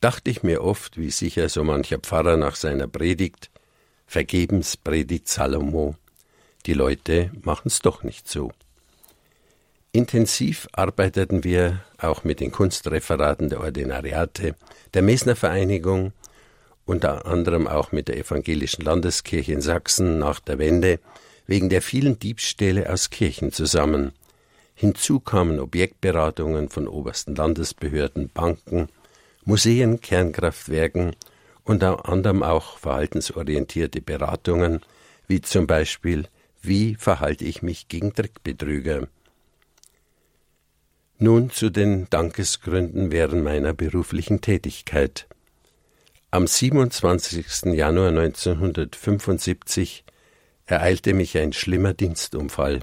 dachte 0.01 0.29
ich 0.29 0.43
mir 0.43 0.63
oft, 0.63 0.99
wie 0.99 1.09
sicher 1.09 1.49
so 1.49 1.63
mancher 1.63 1.97
Pfarrer 1.97 2.37
nach 2.37 2.55
seiner 2.55 2.87
Predigt, 2.87 3.49
Vergebens 4.13 4.77
predigt 4.77 5.27
Salomo. 5.27 5.95
Die 6.67 6.73
Leute 6.73 7.31
machen's 7.41 7.79
doch 7.79 8.03
nicht 8.03 8.29
so. 8.29 8.51
Intensiv 9.91 10.67
arbeiteten 10.71 11.43
wir 11.43 11.79
auch 11.97 12.23
mit 12.23 12.39
den 12.39 12.51
Kunstreferaten 12.51 13.49
der 13.49 13.61
Ordinariate, 13.61 14.53
der 14.93 15.01
Mesner 15.01 15.35
Vereinigung, 15.35 16.13
unter 16.85 17.25
anderem 17.25 17.65
auch 17.65 17.91
mit 17.91 18.07
der 18.07 18.17
Evangelischen 18.19 18.83
Landeskirche 18.83 19.51
in 19.51 19.61
Sachsen 19.61 20.19
nach 20.19 20.39
der 20.39 20.59
Wende, 20.59 20.99
wegen 21.47 21.69
der 21.69 21.81
vielen 21.81 22.19
Diebstähle 22.19 22.93
aus 22.93 23.09
Kirchen 23.09 23.51
zusammen. 23.51 24.11
Hinzu 24.75 25.21
kamen 25.21 25.59
Objektberatungen 25.59 26.69
von 26.69 26.87
obersten 26.87 27.33
Landesbehörden, 27.33 28.29
Banken, 28.31 28.89
Museen, 29.43 30.01
Kernkraftwerken 30.01 31.15
unter 31.63 32.07
anderem 32.09 32.43
auch 32.43 32.77
verhaltensorientierte 32.77 34.01
Beratungen, 34.01 34.81
wie 35.27 35.41
zum 35.41 35.67
Beispiel 35.67 36.27
Wie 36.61 36.95
verhalte 36.95 37.45
ich 37.45 37.61
mich 37.61 37.87
gegen 37.87 38.13
Trickbetrüger? 38.13 39.07
Nun 41.17 41.49
zu 41.49 41.69
den 41.69 42.09
Dankesgründen 42.09 43.11
während 43.11 43.43
meiner 43.43 43.73
beruflichen 43.73 44.41
Tätigkeit. 44.41 45.27
Am 46.31 46.47
27. 46.47 47.73
Januar 47.73 48.09
1975 48.09 50.03
ereilte 50.65 51.13
mich 51.13 51.37
ein 51.37 51.53
schlimmer 51.53 51.93
Dienstunfall. 51.93 52.79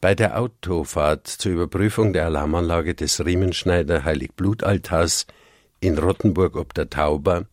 Bei 0.00 0.14
der 0.14 0.40
Autofahrt 0.40 1.28
zur 1.28 1.52
Überprüfung 1.52 2.12
der 2.12 2.26
Alarmanlage 2.26 2.94
des 2.94 3.24
Riemenschneider 3.24 4.04
Heiligblutaltars 4.04 5.26
in 5.78 5.98
Rottenburg 5.98 6.56
ob 6.56 6.74
der 6.74 6.90
Tauber 6.90 7.46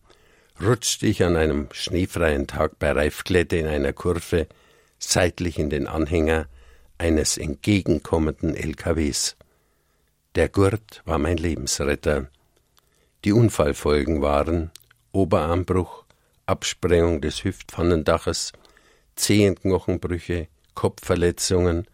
rutschte 0.62 1.06
ich 1.06 1.24
an 1.24 1.36
einem 1.36 1.68
schneefreien 1.72 2.46
Tag 2.46 2.78
bei 2.78 2.92
Reifklette 2.92 3.56
in 3.56 3.66
einer 3.66 3.92
Kurve 3.92 4.46
seitlich 4.98 5.58
in 5.58 5.70
den 5.70 5.86
Anhänger 5.86 6.46
eines 6.98 7.38
entgegenkommenden 7.38 8.54
LKWs. 8.54 9.36
Der 10.34 10.48
Gurt 10.48 11.02
war 11.06 11.18
mein 11.18 11.38
Lebensretter. 11.38 12.28
Die 13.24 13.32
Unfallfolgen 13.32 14.20
waren 14.20 14.70
Oberarmbruch, 15.12 16.04
Absprengung 16.44 17.20
des 17.20 17.42
Hüftpfannendaches, 17.42 18.52
Zehenknochenbrüche, 19.16 20.48
Kopfverletzungen 20.74 21.86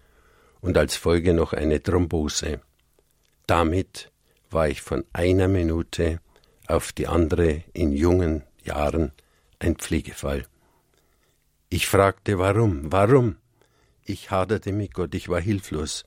und 0.60 0.76
als 0.76 0.96
Folge 0.96 1.34
noch 1.34 1.52
eine 1.52 1.82
Thrombose. 1.82 2.60
Damit 3.46 4.10
war 4.50 4.68
ich 4.68 4.82
von 4.82 5.04
einer 5.12 5.46
Minute 5.46 6.20
auf 6.66 6.92
die 6.92 7.06
andere 7.06 7.62
in 7.72 7.92
jungen 7.92 8.42
Jahren 8.66 9.12
ein 9.58 9.76
Pflegefall. 9.76 10.46
Ich 11.68 11.86
fragte 11.86 12.38
warum, 12.38 12.92
warum? 12.92 13.36
Ich 14.04 14.30
haderte 14.30 14.72
mit 14.72 14.94
Gott, 14.94 15.14
ich 15.14 15.28
war 15.28 15.40
hilflos 15.40 16.04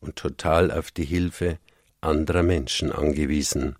und 0.00 0.16
total 0.16 0.70
auf 0.70 0.90
die 0.90 1.04
Hilfe 1.04 1.58
anderer 2.00 2.42
Menschen 2.42 2.92
angewiesen. 2.92 3.76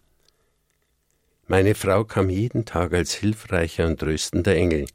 Meine 1.46 1.74
Frau 1.74 2.04
kam 2.04 2.30
jeden 2.30 2.64
Tag 2.64 2.92
als 2.92 3.14
hilfreicher 3.14 3.86
und 3.86 4.00
tröstender 4.00 4.54
Engel. 4.54 4.86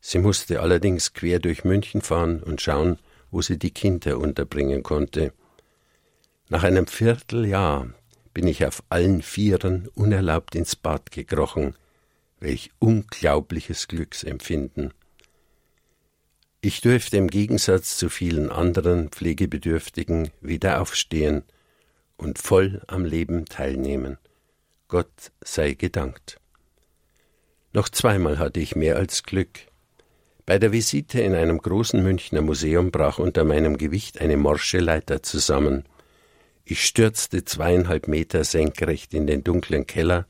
Sie 0.00 0.18
musste 0.18 0.60
allerdings 0.60 1.12
quer 1.12 1.38
durch 1.38 1.64
München 1.64 2.02
fahren 2.02 2.42
und 2.42 2.60
schauen, 2.60 2.98
wo 3.30 3.42
sie 3.42 3.58
die 3.58 3.70
Kinder 3.70 4.18
unterbringen 4.18 4.82
konnte. 4.82 5.32
Nach 6.48 6.64
einem 6.64 6.86
Vierteljahr 6.86 7.88
bin 8.34 8.46
ich 8.46 8.64
auf 8.64 8.82
allen 8.88 9.22
Vieren 9.22 9.88
unerlaubt 9.94 10.54
ins 10.54 10.76
Bad 10.76 11.10
gekrochen. 11.10 11.74
Welch 12.42 12.72
unglaubliches 12.80 13.86
Glücksempfinden. 13.86 14.92
Ich 16.60 16.80
durfte 16.80 17.16
im 17.16 17.28
Gegensatz 17.28 17.96
zu 17.96 18.08
vielen 18.08 18.50
anderen 18.50 19.10
Pflegebedürftigen 19.10 20.32
wieder 20.40 20.80
aufstehen 20.80 21.44
und 22.16 22.40
voll 22.40 22.82
am 22.88 23.04
Leben 23.04 23.44
teilnehmen. 23.44 24.18
Gott 24.88 25.30
sei 25.40 25.74
gedankt. 25.74 26.40
Noch 27.72 27.88
zweimal 27.88 28.40
hatte 28.40 28.58
ich 28.58 28.74
mehr 28.74 28.96
als 28.96 29.22
Glück. 29.22 29.60
Bei 30.44 30.58
der 30.58 30.72
Visite 30.72 31.20
in 31.20 31.36
einem 31.36 31.58
großen 31.58 32.02
Münchner 32.02 32.42
Museum 32.42 32.90
brach 32.90 33.20
unter 33.20 33.44
meinem 33.44 33.78
Gewicht 33.78 34.20
eine 34.20 34.36
morsche 34.36 34.80
Leiter 34.80 35.22
zusammen. 35.22 35.84
Ich 36.64 36.84
stürzte 36.84 37.44
zweieinhalb 37.44 38.08
Meter 38.08 38.42
senkrecht 38.42 39.14
in 39.14 39.28
den 39.28 39.44
dunklen 39.44 39.86
Keller 39.86 40.26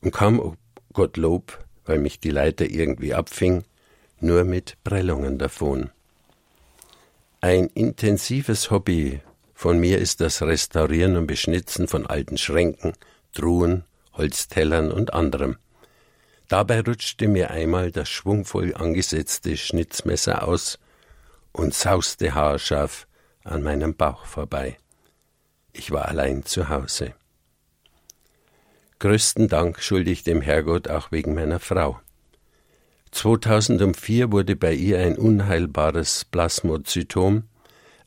und 0.00 0.10
kam, 0.12 0.56
Gottlob, 0.92 1.64
weil 1.84 1.98
mich 1.98 2.20
die 2.20 2.30
Leiter 2.30 2.64
irgendwie 2.64 3.14
abfing, 3.14 3.64
nur 4.20 4.44
mit 4.44 4.76
Prellungen 4.84 5.38
davon. 5.38 5.90
Ein 7.40 7.68
intensives 7.68 8.70
Hobby 8.70 9.20
von 9.54 9.78
mir 9.78 9.98
ist 9.98 10.20
das 10.20 10.42
Restaurieren 10.42 11.16
und 11.16 11.26
Beschnitzen 11.26 11.88
von 11.88 12.06
alten 12.06 12.38
Schränken, 12.38 12.92
Truhen, 13.32 13.84
Holztellern 14.14 14.90
und 14.90 15.14
anderem. 15.14 15.56
Dabei 16.48 16.80
rutschte 16.80 17.28
mir 17.28 17.50
einmal 17.50 17.92
das 17.92 18.08
schwungvoll 18.08 18.74
angesetzte 18.74 19.56
Schnitzmesser 19.56 20.46
aus 20.46 20.78
und 21.52 21.74
sauste 21.74 22.34
haarscharf 22.34 23.06
an 23.44 23.62
meinem 23.62 23.94
Bauch 23.94 24.24
vorbei. 24.26 24.76
Ich 25.72 25.90
war 25.90 26.08
allein 26.08 26.44
zu 26.44 26.68
Hause. 26.68 27.14
Größten 29.00 29.48
Dank 29.48 29.80
schulde 29.80 30.10
ich 30.10 30.24
dem 30.24 30.42
Herrgott 30.42 30.88
auch 30.88 31.10
wegen 31.10 31.32
meiner 31.32 31.58
Frau. 31.58 31.98
2004 33.12 34.30
wurde 34.30 34.56
bei 34.56 34.74
ihr 34.74 34.98
ein 34.98 35.16
unheilbares 35.16 36.26
Plasmozytom, 36.26 37.44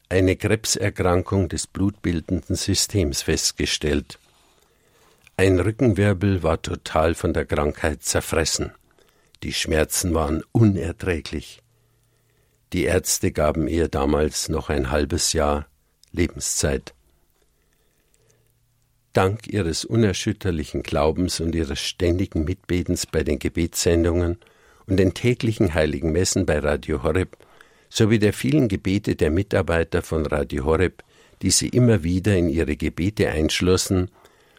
eine 0.07 0.35
Krebserkrankung 0.35 1.49
des 1.49 1.65
blutbildenden 1.65 2.55
Systems, 2.55 3.23
festgestellt. 3.23 4.19
Ein 5.35 5.59
Rückenwirbel 5.59 6.43
war 6.43 6.61
total 6.61 7.15
von 7.15 7.33
der 7.33 7.45
Krankheit 7.45 8.03
zerfressen. 8.03 8.71
Die 9.41 9.53
Schmerzen 9.53 10.13
waren 10.13 10.43
unerträglich. 10.51 11.63
Die 12.71 12.83
Ärzte 12.83 13.31
gaben 13.31 13.67
ihr 13.67 13.87
damals 13.87 14.47
noch 14.47 14.69
ein 14.69 14.91
halbes 14.91 15.33
Jahr 15.33 15.65
Lebenszeit. 16.11 16.93
Dank 19.13 19.47
ihres 19.47 19.85
unerschütterlichen 19.85 20.81
Glaubens 20.81 21.39
und 21.39 21.53
ihres 21.53 21.79
ständigen 21.79 22.45
Mitbetens 22.45 23.05
bei 23.05 23.23
den 23.23 23.37
Gebetssendungen 23.37 24.39
und 24.87 24.97
den 24.97 25.13
täglichen 25.13 25.75
heiligen 25.75 26.11
Messen 26.11 26.47
bei 26.47 26.57
Radio 26.57 27.03
Horeb 27.03 27.37
sowie 27.89 28.17
der 28.17 28.33
vielen 28.33 28.67
Gebete 28.67 29.15
der 29.15 29.29
Mitarbeiter 29.29 30.01
von 30.01 30.25
Radio 30.25 30.65
Horeb, 30.65 31.03
die 31.43 31.51
sie 31.51 31.69
immer 31.69 32.03
wieder 32.03 32.35
in 32.35 32.49
ihre 32.49 32.75
Gebete 32.75 33.29
einschlossen, 33.29 34.09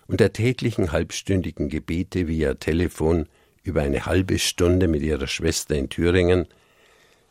und 0.07 0.21
der 0.21 0.33
täglichen 0.33 0.93
halbstündigen 0.93 1.69
Gebete 1.69 2.29
via 2.29 2.55
Telefon 2.55 3.27
über 3.65 3.83
eine 3.83 4.07
halbe 4.07 4.39
Stunde 4.39 4.87
mit 4.87 5.03
ihrer 5.03 5.27
Schwester 5.27 5.75
in 5.75 5.89
Thüringen, 5.89 6.47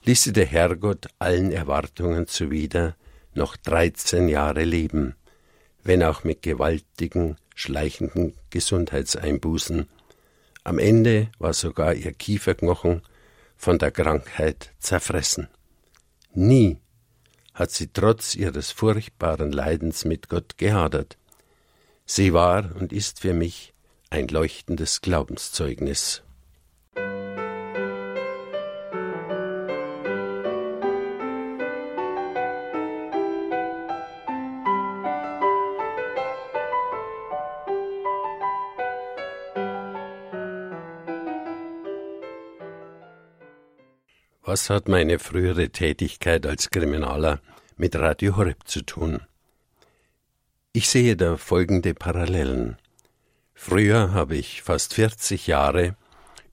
ließ 0.04 0.24
sie 0.24 0.34
der 0.34 0.48
Herrgott 0.48 1.08
allen 1.20 1.54
Erwartungen 1.54 2.28
zuwider 2.28 2.98
noch 3.34 3.56
dreizehn 3.56 4.28
Jahre 4.28 4.66
leben, 4.66 5.16
wenn 5.84 6.04
auch 6.04 6.24
mit 6.24 6.42
gewaltigen, 6.42 7.38
schleichenden 7.56 8.36
Gesundheitseinbußen, 8.50 9.88
am 10.64 10.80
Ende 10.80 11.30
war 11.40 11.54
sogar 11.54 11.94
ihr 11.94 12.14
Kieferknochen 12.14 13.02
von 13.58 13.80
der 13.80 13.92
Krankheit 13.92 14.72
zerfressen. 14.80 15.50
Nie 16.34 16.78
hat 17.54 17.72
sie 17.72 17.88
trotz 17.88 18.36
ihres 18.36 18.72
furchtbaren 18.72 19.52
Leidens 19.52 20.06
mit 20.06 20.30
Gott 20.30 20.58
gehadert. 20.58 21.18
Sie 22.06 22.34
war 22.34 22.76
und 22.76 22.92
ist 22.92 23.20
für 23.20 23.34
mich 23.34 23.74
ein 24.10 24.28
leuchtendes 24.28 25.02
Glaubenszeugnis. 25.02 26.24
Was 44.54 44.70
hat 44.70 44.88
meine 44.88 45.18
frühere 45.18 45.70
Tätigkeit 45.70 46.46
als 46.46 46.70
Kriminaler 46.70 47.42
mit 47.76 47.96
Radio 47.96 48.38
Horeb 48.38 48.68
zu 48.68 48.84
tun? 48.84 49.22
Ich 50.74 50.90
sehe 50.90 51.18
da 51.18 51.38
folgende 51.38 51.96
Parallelen. 51.96 52.78
Früher 53.56 54.14
habe 54.14 54.36
ich 54.36 54.62
fast 54.62 54.94
40 54.94 55.48
Jahre 55.48 55.96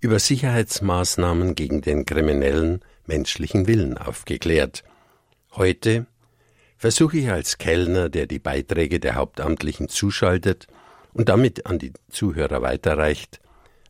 über 0.00 0.18
Sicherheitsmaßnahmen 0.18 1.54
gegen 1.54 1.82
den 1.82 2.06
kriminellen 2.06 2.80
menschlichen 3.04 3.66
Willen 3.66 3.98
aufgeklärt. 3.98 4.82
Heute 5.52 6.06
versuche 6.78 7.18
ich 7.18 7.28
als 7.28 7.58
Kellner, 7.58 8.08
der 8.08 8.24
die 8.24 8.38
Beiträge 8.38 8.98
der 8.98 9.16
Hauptamtlichen 9.16 9.90
zuschaltet 9.90 10.68
und 11.12 11.28
damit 11.28 11.66
an 11.66 11.78
die 11.78 11.92
Zuhörer 12.08 12.62
weiterreicht, 12.62 13.40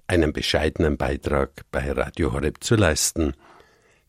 einen 0.09 0.33
bescheidenen 0.33 0.96
Beitrag 0.96 1.62
bei 1.70 1.92
Radio 1.92 2.33
Horeb 2.33 2.64
zu 2.64 2.75
leisten– 2.75 3.35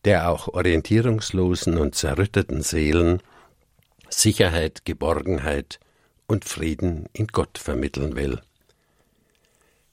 der 0.05 0.29
auch 0.29 0.47
orientierungslosen 0.47 1.77
und 1.77 1.95
zerrütteten 1.95 2.61
Seelen 2.61 3.21
Sicherheit, 4.09 4.83
Geborgenheit 4.85 5.79
und 6.27 6.45
Frieden 6.45 7.07
in 7.13 7.27
Gott 7.27 7.57
vermitteln 7.57 8.15
will. 8.15 8.41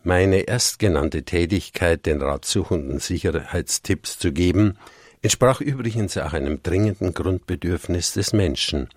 Meine 0.03 0.49
erstgenannte 0.49 1.25
Tätigkeit, 1.25 2.07
den 2.07 2.23
ratsuchenden 2.23 3.01
Sicherheitstipps 3.01 4.19
zu 4.19 4.33
geben, 4.33 4.79
entsprach 5.23 5.61
übrigens 5.61 6.17
auch 6.17 6.33
einem 6.33 6.63
dringenden 6.63 7.13
Grundbedürfnis 7.13 8.13
des 8.13 8.33
Menschen. 8.33 8.89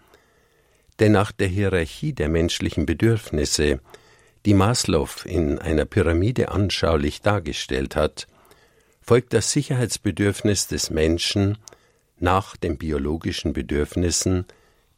Denn 0.99 1.11
nach 1.11 1.31
der 1.31 1.47
Hierarchie 1.47 2.13
der 2.13 2.29
menschlichen 2.29 2.85
Bedürfnisse, 2.85 3.79
die 4.45 4.53
Maslow 4.53 5.09
in 5.25 5.59
einer 5.59 5.85
Pyramide 5.85 6.49
anschaulich 6.49 7.21
dargestellt 7.21 7.95
hat, 7.95 8.27
folgt 9.01 9.33
das 9.33 9.51
Sicherheitsbedürfnis 9.51 10.67
des 10.67 10.89
Menschen 10.89 11.57
nach 12.19 12.55
den 12.55 12.77
biologischen 12.77 13.53
Bedürfnissen 13.53 14.45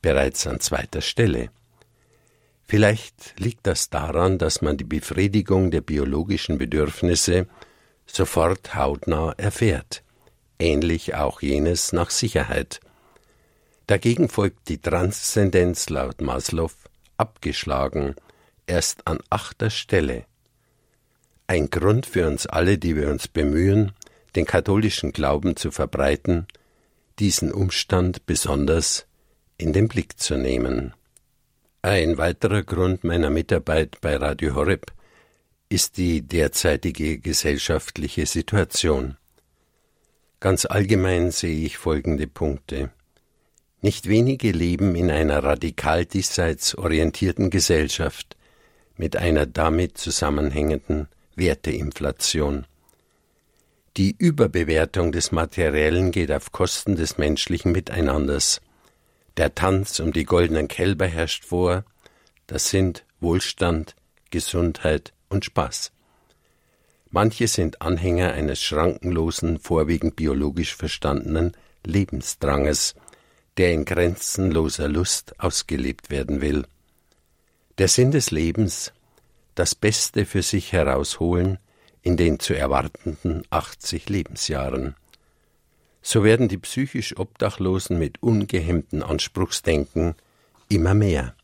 bereits 0.02 0.46
an 0.46 0.60
zweiter 0.60 1.02
Stelle. 1.02 1.50
Vielleicht 2.64 3.40
liegt 3.40 3.66
das 3.68 3.90
daran, 3.90 4.38
dass 4.38 4.62
man 4.62 4.78
die 4.78 4.84
Befriedigung 4.84 5.72
der 5.72 5.82
biologischen 5.82 6.58
Bedürfnisse 6.58 7.48
sofort 8.06 8.76
hautnah 8.76 9.34
erfährt, 9.38 10.04
ähnlich 10.60 11.16
auch 11.16 11.42
jenes 11.42 11.94
nach 11.94 12.10
Sicherheit. 12.10 12.80
Dagegen 13.88 14.30
folgt 14.30 14.70
die 14.70 14.82
Transzendenz 14.82 15.90
laut 15.90 16.22
Maslow 16.22 16.72
abgeschlagen 17.18 18.16
erst 18.66 19.08
an 19.08 19.20
achter 19.30 19.70
Stelle. 19.70 20.26
Ein 21.54 21.70
Grund 21.70 22.08
für 22.08 22.26
uns 22.26 22.48
alle, 22.48 22.80
die 22.80 22.96
wir 22.96 23.10
uns 23.10 23.28
bemühen, 23.28 23.92
den 24.36 24.48
katholischen 24.48 25.12
Glauben 25.12 25.56
zu 25.56 25.70
verbreiten, 25.70 26.48
diesen 27.20 27.52
Umstand 27.52 28.26
besonders 28.26 29.06
in 29.60 29.72
den 29.72 29.88
Blick 29.88 30.20
zu 30.20 30.36
nehmen. 30.36 30.96
Ein 31.84 32.18
weiterer 32.18 32.64
Grund 32.64 33.04
meiner 33.04 33.30
Mitarbeit 33.30 34.02
bei 34.02 34.16
Radio 34.16 34.56
Horeb 34.56 34.94
ist 35.70 35.98
die 35.98 36.24
derzeitige 36.24 37.20
gesellschaftliche 37.20 38.26
Situation. 38.26 39.18
Ganz 40.40 40.66
allgemein 40.66 41.30
sehe 41.30 41.68
ich 41.68 41.78
folgende 41.78 42.26
Punkte. 42.26 42.90
Nicht 43.80 44.10
wenige 44.10 44.50
leben 44.50 44.96
in 44.96 45.12
einer 45.12 45.44
radikal 45.44 46.08
diesseits 46.08 46.74
orientierten 46.76 47.52
Gesellschaft 47.52 48.38
mit 48.98 49.18
einer 49.18 49.46
damit 49.46 50.00
zusammenhängenden 50.00 51.10
Werteinflation. 51.36 52.66
Die 53.98 54.16
Überbewertung 54.18 55.12
des 55.12 55.32
Materiellen 55.32 56.12
geht 56.12 56.32
auf 56.32 56.52
Kosten 56.52 56.96
des 56.96 57.18
menschlichen 57.18 57.72
Miteinanders. 57.72 58.62
Der 59.38 59.54
Tanz 59.54 60.00
um 60.00 60.14
die 60.14 60.26
goldenen 60.26 60.68
Kälber 60.68 61.08
herrscht 61.08 61.46
vor, 61.46 61.86
das 62.48 62.70
sind 62.70 63.06
Wohlstand, 63.20 63.96
Gesundheit 64.32 65.14
und 65.30 65.46
Spaß. 65.46 65.92
Manche 67.10 67.48
sind 67.48 67.82
Anhänger 67.82 68.34
eines 68.34 68.62
schrankenlosen, 68.62 69.60
vorwiegend 69.60 70.16
biologisch 70.16 70.76
verstandenen 70.76 71.56
Lebensdranges, 71.86 72.96
der 73.58 73.74
in 73.74 73.86
grenzenloser 73.86 74.88
Lust 74.88 75.40
ausgelebt 75.40 76.10
werden 76.10 76.42
will. 76.42 76.66
Der 77.78 77.88
Sinn 77.88 78.12
des 78.12 78.32
Lebens, 78.32 78.94
das 79.56 79.76
Beste 79.76 80.26
für 80.26 80.42
sich 80.42 80.72
herausholen 80.72 81.58
in 82.02 82.18
den 82.18 82.40
zu 82.40 82.54
erwartenden 82.54 83.44
80 83.50 84.10
Lebensjahren. 84.10 84.96
So 86.02 86.24
werden 86.24 86.50
die 86.50 86.58
psychisch 86.58 87.18
Obdachlosen 87.18 87.98
mit 87.98 88.22
ungehemmtem 88.22 89.04
Anspruchsdenken 89.04 90.16
immer 90.68 90.94
mehr. 90.94 91.36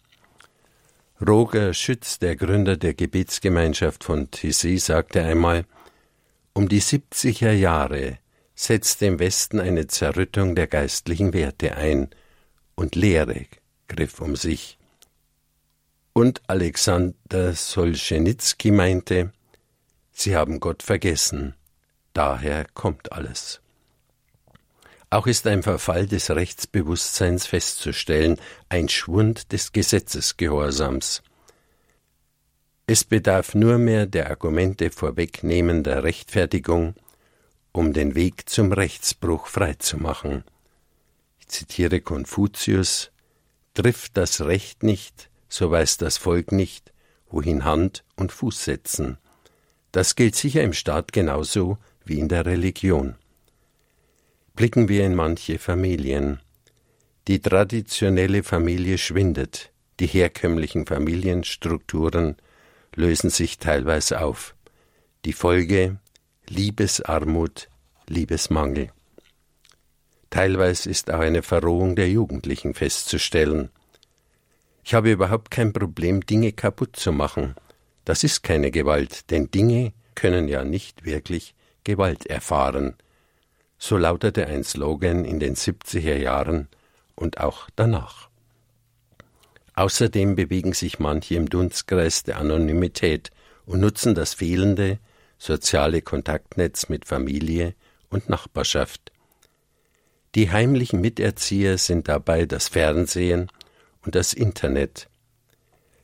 Roger 1.25 1.73
Schütz, 1.73 2.19
der 2.19 2.35
Gründer 2.35 2.77
der 2.77 2.93
Gebetsgemeinschaft 2.93 4.03
von 4.03 4.31
Tissy, 4.31 4.77
sagte 4.77 5.23
einmal, 5.23 5.65
um 6.53 6.67
die 6.67 6.81
70er 6.81 7.51
Jahre 7.51 8.19
setzte 8.55 9.05
im 9.05 9.19
Westen 9.19 9.59
eine 9.59 9.87
Zerrüttung 9.87 10.55
der 10.55 10.67
geistlichen 10.67 11.33
Werte 11.33 11.75
ein 11.75 12.09
und 12.75 12.95
Lehre 12.95 13.45
griff 13.87 14.21
um 14.21 14.35
sich. 14.35 14.78
Und 16.19 16.41
Alexander 16.47 17.53
Solschenitsky 17.53 18.71
meinte, 18.71 19.31
sie 20.11 20.35
haben 20.35 20.59
Gott 20.59 20.83
vergessen, 20.83 21.55
daher 22.11 22.65
kommt 22.73 23.13
alles. 23.13 23.61
Auch 25.09 25.27
ist 25.27 25.47
ein 25.47 25.63
Verfall 25.63 26.07
des 26.07 26.29
Rechtsbewusstseins 26.29 27.45
festzustellen, 27.45 28.35
ein 28.67 28.89
Schwund 28.89 29.53
des 29.53 29.71
Gesetzesgehorsams. 29.71 31.23
Es 32.85 33.05
bedarf 33.05 33.55
nur 33.55 33.77
mehr 33.77 34.05
der 34.05 34.29
Argumente 34.29 34.91
vorwegnehmender 34.91 36.03
Rechtfertigung, 36.03 36.95
um 37.71 37.93
den 37.93 38.13
Weg 38.13 38.49
zum 38.49 38.73
Rechtsbruch 38.73 39.47
freizumachen. 39.47 40.43
Ich 41.39 41.47
zitiere 41.47 42.01
Konfuzius 42.01 43.09
Trifft 43.73 44.17
das 44.17 44.41
Recht 44.41 44.83
nicht, 44.83 45.28
so 45.49 45.69
weiß 45.69 45.97
das 45.97 46.17
Volk 46.17 46.51
nicht, 46.51 46.93
wohin 47.29 47.65
Hand 47.65 48.03
und 48.15 48.31
Fuß 48.31 48.63
setzen. 48.63 49.17
Das 49.91 50.15
gilt 50.15 50.35
sicher 50.35 50.63
im 50.63 50.73
Staat 50.73 51.11
genauso 51.11 51.77
wie 52.05 52.19
in 52.19 52.29
der 52.29 52.45
Religion. 52.45 53.15
Blicken 54.55 54.87
wir 54.87 55.05
in 55.05 55.15
manche 55.15 55.57
Familien. 55.57 56.39
Die 57.27 57.41
traditionelle 57.41 58.43
Familie 58.43 58.97
schwindet, 58.97 59.71
die 59.99 60.07
herkömmlichen 60.07 60.85
Familienstrukturen 60.85 62.37
lösen 62.95 63.29
sich 63.29 63.57
teilweise 63.57 64.21
auf. 64.21 64.55
Die 65.25 65.33
Folge 65.33 65.97
Liebesarmut, 66.47 67.69
Liebesmangel. 68.07 68.91
Teilweise 70.29 70.89
ist 70.89 71.11
auch 71.11 71.19
eine 71.19 71.41
Verrohung 71.41 71.95
der 71.95 72.09
Jugendlichen 72.09 72.73
festzustellen. 72.73 73.69
Ich 74.89 74.95
habe 74.95 75.11
überhaupt 75.11 75.51
kein 75.51 75.71
Problem, 75.71 76.25
Dinge 76.25 76.51
kaputt 76.51 76.95
zu 76.95 77.11
machen. 77.11 77.53
Das 78.05 78.23
ist 78.23 78.41
keine 78.41 78.71
Gewalt, 78.71 79.29
denn 79.29 79.51
Dinge 79.51 79.93
können 80.15 80.47
ja 80.47 80.63
nicht 80.63 81.05
wirklich 81.05 81.53
Gewalt 81.83 82.25
erfahren. 82.25 82.95
So 83.77 83.97
lautete 83.97 84.47
ein 84.47 84.63
Slogan 84.63 85.25
in 85.25 85.39
den 85.39 85.55
70er 85.55 86.15
Jahren 86.15 86.69
und 87.13 87.39
auch 87.39 87.69
danach. 87.75 88.29
Außerdem 89.75 90.35
bewegen 90.35 90.73
sich 90.73 90.97
manche 90.97 91.35
im 91.35 91.51
Dunstkreis 91.51 92.23
der 92.23 92.39
Anonymität 92.39 93.29
und 93.67 93.81
nutzen 93.81 94.15
das 94.15 94.33
fehlende 94.33 94.97
soziale 95.37 96.01
Kontaktnetz 96.01 96.89
mit 96.89 97.05
Familie 97.05 97.75
und 98.09 98.27
Nachbarschaft. 98.27 99.11
Die 100.33 100.49
heimlichen 100.49 100.99
Miterzieher 100.99 101.77
sind 101.77 102.07
dabei 102.07 102.47
das 102.47 102.69
Fernsehen 102.69 103.51
und 104.05 104.15
das 104.15 104.33
Internet. 104.33 105.09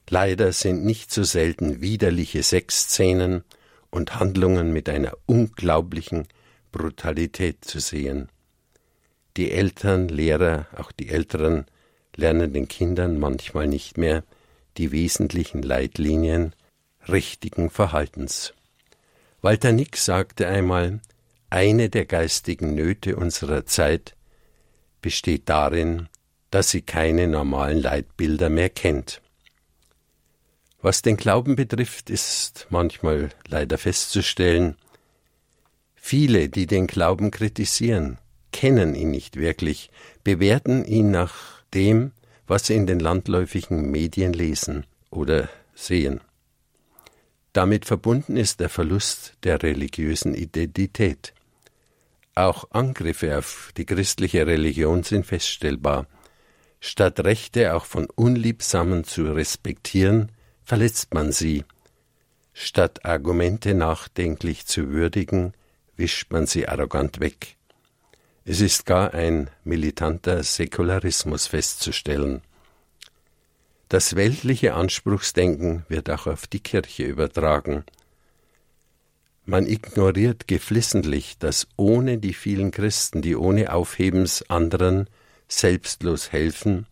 Leider 0.09 0.51
sind 0.51 0.85
nicht 0.85 1.11
so 1.11 1.23
selten 1.23 1.81
widerliche 1.81 2.43
Sexszenen 2.43 3.43
und 3.89 4.19
Handlungen 4.19 4.71
mit 4.71 4.89
einer 4.89 5.13
unglaublichen 5.25 6.27
Brutalität 6.71 7.63
zu 7.65 7.79
sehen. 7.79 8.29
Die 9.37 9.51
Eltern, 9.51 10.07
Lehrer, 10.07 10.67
auch 10.75 10.91
die 10.91 11.09
Älteren 11.09 11.65
lernen 12.15 12.53
den 12.53 12.67
Kindern 12.67 13.19
manchmal 13.19 13.67
nicht 13.67 13.97
mehr 13.97 14.23
die 14.77 14.91
wesentlichen 14.91 15.61
Leitlinien 15.61 16.53
richtigen 17.07 17.69
Verhaltens. 17.69 18.53
Walter 19.41 19.71
Nick 19.71 19.97
sagte 19.97 20.47
einmal, 20.47 21.01
eine 21.49 21.89
der 21.89 22.05
geistigen 22.05 22.75
Nöte 22.75 23.15
unserer 23.15 23.65
Zeit 23.65 24.15
besteht 25.01 25.49
darin, 25.49 26.09
dass 26.51 26.69
sie 26.69 26.81
keine 26.81 27.27
normalen 27.27 27.79
Leitbilder 27.79 28.49
mehr 28.49 28.69
kennt. 28.69 29.21
Was 30.81 31.01
den 31.01 31.17
Glauben 31.17 31.55
betrifft, 31.55 32.09
ist 32.09 32.67
manchmal 32.69 33.29
leider 33.47 33.77
festzustellen, 33.77 34.75
viele, 35.95 36.49
die 36.49 36.67
den 36.67 36.87
Glauben 36.87 37.31
kritisieren, 37.31 38.19
kennen 38.51 38.95
ihn 38.95 39.11
nicht 39.11 39.35
wirklich, 39.35 39.89
bewerten 40.23 40.85
ihn 40.85 41.11
nach 41.11 41.63
dem, 41.73 42.11
was 42.47 42.67
sie 42.67 42.75
in 42.75 42.87
den 42.87 42.99
landläufigen 42.99 43.89
Medien 43.89 44.33
lesen 44.33 44.85
oder 45.09 45.49
sehen. 45.73 46.21
Damit 47.53 47.85
verbunden 47.85 48.37
ist 48.37 48.59
der 48.59 48.69
Verlust 48.69 49.33
der 49.43 49.63
religiösen 49.63 50.35
Identität. 50.35 51.33
Auch 52.35 52.69
Angriffe 52.71 53.37
auf 53.37 53.71
die 53.77 53.85
christliche 53.85 54.45
Religion 54.45 55.03
sind 55.03 55.25
feststellbar. 55.25 56.05
Statt 56.87 57.21
Rechte 57.21 57.73
auch 57.73 57.85
von 57.85 58.05
Unliebsamen 58.13 59.05
zu 59.05 59.23
respektieren, 59.33 60.31
verletzt 60.63 61.15
man 61.15 61.31
sie. 61.31 61.65
Statt 62.53 63.03
Argumente 63.05 63.73
nachdenklich 63.73 64.67
zu 64.67 64.91
würdigen, 64.91 65.53
wischt 65.97 66.31
man 66.31 66.45
sie 66.45 66.67
arrogant 66.67 67.19
weg. 67.19 67.55
Es 68.45 68.61
ist 68.61 68.85
gar 68.85 69.15
ein 69.15 69.49
militanter 69.63 70.43
Säkularismus 70.43 71.47
festzustellen. 71.47 72.43
Das 73.89 74.15
weltliche 74.15 74.75
Anspruchsdenken 74.75 75.87
wird 75.89 76.11
auch 76.11 76.27
auf 76.27 76.45
die 76.45 76.59
Kirche 76.59 77.01
übertragen. 77.05 77.83
Man 79.43 79.65
ignoriert 79.65 80.47
geflissentlich, 80.47 81.39
dass 81.39 81.67
ohne 81.77 82.19
die 82.19 82.35
vielen 82.35 82.69
Christen, 82.69 83.23
die 83.23 83.35
ohne 83.35 83.73
Aufhebens 83.73 84.47
anderen 84.51 85.09
selbstlos 85.47 86.31
helfen, 86.31 86.87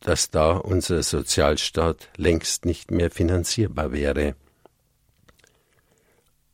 dass 0.00 0.30
da 0.30 0.52
unser 0.52 1.02
Sozialstaat 1.02 2.08
längst 2.16 2.66
nicht 2.66 2.90
mehr 2.90 3.10
finanzierbar 3.10 3.92
wäre. 3.92 4.36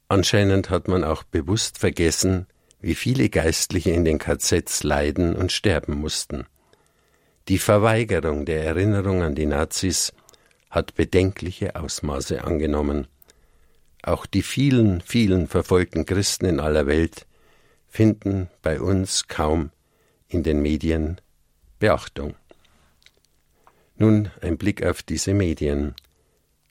Anscheinend 0.09 0.71
hat 0.71 0.89
man 0.89 1.05
auch 1.05 1.23
bewusst 1.25 1.79
vergessen, 1.79 2.47
wie 2.81 2.95
viele 2.95 3.29
Geistliche 3.29 3.91
in 3.91 4.05
den 4.05 4.19
KZs 4.19 4.83
leiden 4.83 5.37
und 5.37 5.53
sterben 5.53 5.95
mussten. 5.95 6.47
Die 7.49 7.59
Verweigerung 7.59 8.45
der 8.45 8.65
Erinnerung 8.65 9.23
an 9.23 9.35
die 9.35 9.47
Nazis 9.47 10.13
hat 10.71 10.95
bedenkliche 10.95 11.75
Ausmaße 11.75 12.45
angenommen. 12.45 13.09
Auch 14.03 14.25
die 14.25 14.43
vielen, 14.43 15.01
vielen 15.01 15.49
verfolgten 15.49 16.07
Christen 16.07 16.47
in 16.47 16.61
aller 16.61 16.87
Welt 16.87 17.27
finden 17.89 18.49
bei 18.63 18.81
uns 18.81 19.27
kaum 19.27 19.71
in 20.31 20.43
den 20.43 20.63
Medien 20.63 21.21
Beachtung. 21.79 22.35
Nun 23.97 24.31
ein 24.41 24.57
Blick 24.57 24.85
auf 24.85 25.03
diese 25.03 25.35
Medien. 25.35 25.95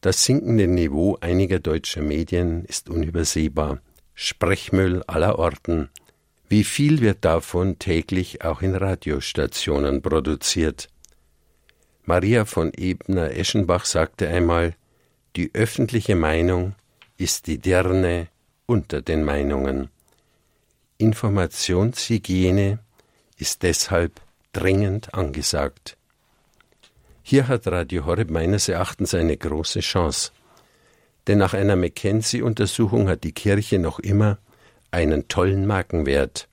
Das 0.02 0.24
sinkende 0.24 0.67
Niveau 0.67 1.17
einiger 1.22 1.60
deutscher 1.60 2.02
Medien 2.02 2.65
ist 2.65 2.89
unübersehbar. 2.89 3.82
Sprechmüll 4.15 5.04
aller 5.08 5.38
Orten. 5.38 5.89
Wie 6.48 6.63
viel 6.63 7.02
wird 7.02 7.24
davon 7.26 7.78
täglich 7.78 8.43
auch 8.43 8.62
in 8.62 8.76
Radiostationen 8.76 10.02
produziert? 10.02 10.89
Maria 12.06 12.45
von 12.45 12.72
Ebner-Eschenbach 12.74 13.86
sagte 13.86 14.28
einmal, 14.28 14.76
die 15.36 15.52
öffentliche 15.54 16.15
Meinung 16.15 16.74
ist 17.17 17.45
die 17.45 17.60
Dirne 17.60 18.30
unter 18.65 19.04
den 19.04 19.24
Meinungen. 19.24 19.89
Informationshygiene 20.98 22.80
ist 23.39 23.63
deshalb 23.63 24.21
dringend 24.54 25.13
angesagt. 25.13 25.97
Hier 27.23 27.47
hat 27.47 27.67
Radio 27.67 28.06
Horeb 28.06 28.30
meines 28.30 28.67
Erachtens 28.67 29.13
eine 29.13 29.38
große 29.38 29.80
Chance. 29.80 30.32
Denn 31.28 31.38
nach 31.38 31.54
einer 31.54 31.75
McKenzie-Untersuchung 31.75 33.08
hat 33.08 33.23
die 33.23 33.34
Kirche 33.34 33.80
noch 33.80 33.99
immer 33.99 34.39
einen 34.91 35.28
tollen 35.28 35.65
Markenwert. 35.65 36.49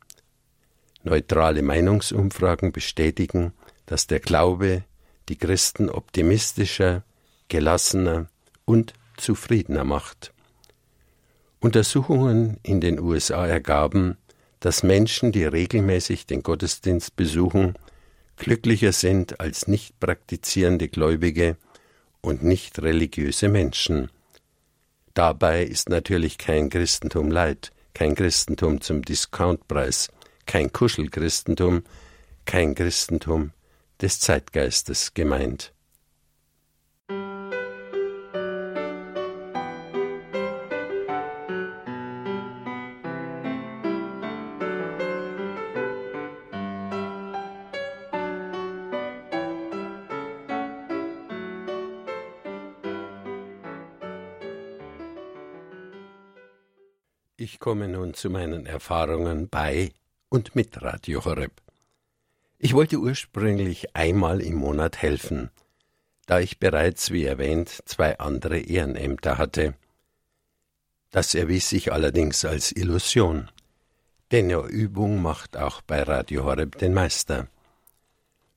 Neutrale 1.02 1.62
Meinungsumfragen 1.62 2.72
bestätigen, 2.72 3.52
dass 3.86 4.06
der 4.06 4.20
Glaube 4.20 4.84
die 5.28 5.36
Christen 5.36 5.88
optimistischer, 5.88 7.02
gelassener 7.48 8.26
und 8.64 8.92
zufriedener 9.16 9.84
macht. 9.84 10.32
Untersuchungen 11.58 12.58
in 12.62 12.80
den 12.80 13.00
USA 13.00 13.46
ergaben, 13.46 14.18
dass 14.66 14.82
Menschen, 14.82 15.30
die 15.30 15.44
regelmäßig 15.44 16.26
den 16.26 16.42
Gottesdienst 16.42 17.14
besuchen, 17.14 17.74
glücklicher 18.36 18.90
sind 18.90 19.38
als 19.38 19.68
nicht 19.68 20.00
praktizierende 20.00 20.88
Gläubige 20.88 21.56
und 22.20 22.42
nicht 22.42 22.82
religiöse 22.82 23.48
Menschen. 23.48 24.10
Dabei 25.14 25.62
ist 25.62 25.88
natürlich 25.88 26.36
kein 26.36 26.68
Christentum 26.68 27.30
Leid, 27.30 27.70
kein 27.94 28.16
Christentum 28.16 28.80
zum 28.80 29.02
Discountpreis, 29.02 30.08
kein 30.46 30.72
Kuschelchristentum, 30.72 31.84
kein 32.44 32.74
Christentum 32.74 33.52
des 34.02 34.18
Zeitgeistes 34.18 35.14
gemeint. 35.14 35.72
Komme 57.66 57.88
nun 57.88 58.14
zu 58.14 58.30
meinen 58.30 58.64
Erfahrungen 58.64 59.48
bei 59.48 59.90
und 60.28 60.54
mit 60.54 60.82
Radio 60.82 61.24
Horeb. 61.24 61.50
Ich 62.58 62.74
wollte 62.74 62.98
ursprünglich 62.98 63.96
einmal 63.96 64.40
im 64.40 64.54
Monat 64.54 65.02
helfen, 65.02 65.50
da 66.26 66.38
ich 66.38 66.60
bereits, 66.60 67.10
wie 67.10 67.24
erwähnt, 67.24 67.82
zwei 67.84 68.20
andere 68.20 68.60
Ehrenämter 68.60 69.36
hatte. 69.36 69.74
Das 71.10 71.34
erwies 71.34 71.68
sich 71.68 71.92
allerdings 71.92 72.44
als 72.44 72.70
Illusion, 72.70 73.50
denn 74.30 74.48
Übung 74.68 75.20
macht 75.20 75.56
auch 75.56 75.82
bei 75.82 76.04
Radio 76.04 76.44
Horeb 76.44 76.78
den 76.78 76.94
Meister. 76.94 77.48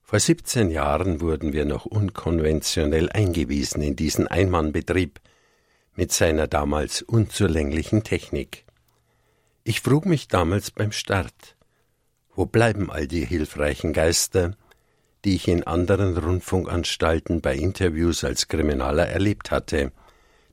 Vor 0.03 0.19
17 0.19 0.69
Jahren 0.69 1.19
wurden 1.19 1.51
wir 1.51 1.65
noch 1.65 1.87
unkonventionell 1.87 3.09
eingewiesen 3.09 3.81
in 3.81 3.95
diesen 3.95 4.27
Einmannbetrieb 4.27 5.19
mit 5.95 6.11
seiner 6.11 6.45
damals 6.45 7.01
unzulänglichen 7.01 8.03
Technik. 8.03 8.68
Ich 9.69 9.81
frug 9.81 10.07
mich 10.07 10.27
damals 10.27 10.71
beim 10.71 10.91
Start, 10.91 11.55
wo 12.33 12.47
bleiben 12.47 12.89
all 12.89 13.07
die 13.07 13.23
hilfreichen 13.23 13.93
Geister, 13.93 14.57
die 15.23 15.35
ich 15.35 15.47
in 15.47 15.61
anderen 15.63 16.17
Rundfunkanstalten 16.17 17.41
bei 17.41 17.55
Interviews 17.55 18.23
als 18.23 18.47
Kriminaler 18.47 19.07
erlebt 19.09 19.51
hatte, 19.51 19.91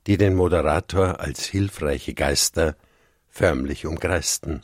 die 0.05 0.17
den 0.17 0.35
Moderator 0.35 1.19
als 1.19 1.45
hilfreiche 1.45 2.13
Geister 2.13 2.75
förmlich 3.27 3.87
umkreisten. 3.87 4.61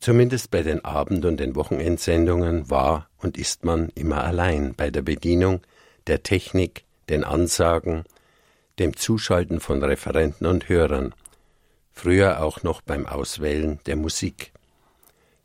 Zumindest 0.00 0.50
bei 0.50 0.64
den 0.64 0.84
Abend- 0.84 1.24
und 1.24 1.36
den 1.36 1.54
Wochenendsendungen 1.54 2.68
war 2.68 3.08
und 3.18 3.38
ist 3.38 3.64
man 3.64 3.90
immer 3.94 4.24
allein 4.24 4.74
bei 4.74 4.90
der 4.90 5.02
Bedienung, 5.02 5.60
der 6.08 6.24
Technik, 6.24 6.82
den 7.08 7.22
Ansagen, 7.22 8.02
dem 8.80 8.96
Zuschalten 8.96 9.60
von 9.60 9.84
Referenten 9.84 10.48
und 10.48 10.68
Hörern, 10.68 11.14
früher 11.98 12.42
auch 12.42 12.62
noch 12.62 12.80
beim 12.80 13.06
Auswählen 13.06 13.80
der 13.86 13.96
Musik. 13.96 14.52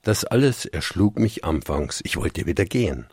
Das 0.04 0.24
alles 0.24 0.66
erschlug 0.66 1.18
mich 1.18 1.44
anfangs, 1.44 2.02
ich 2.04 2.16
wollte 2.18 2.46
wieder 2.46 2.66
gehen. 2.66 3.08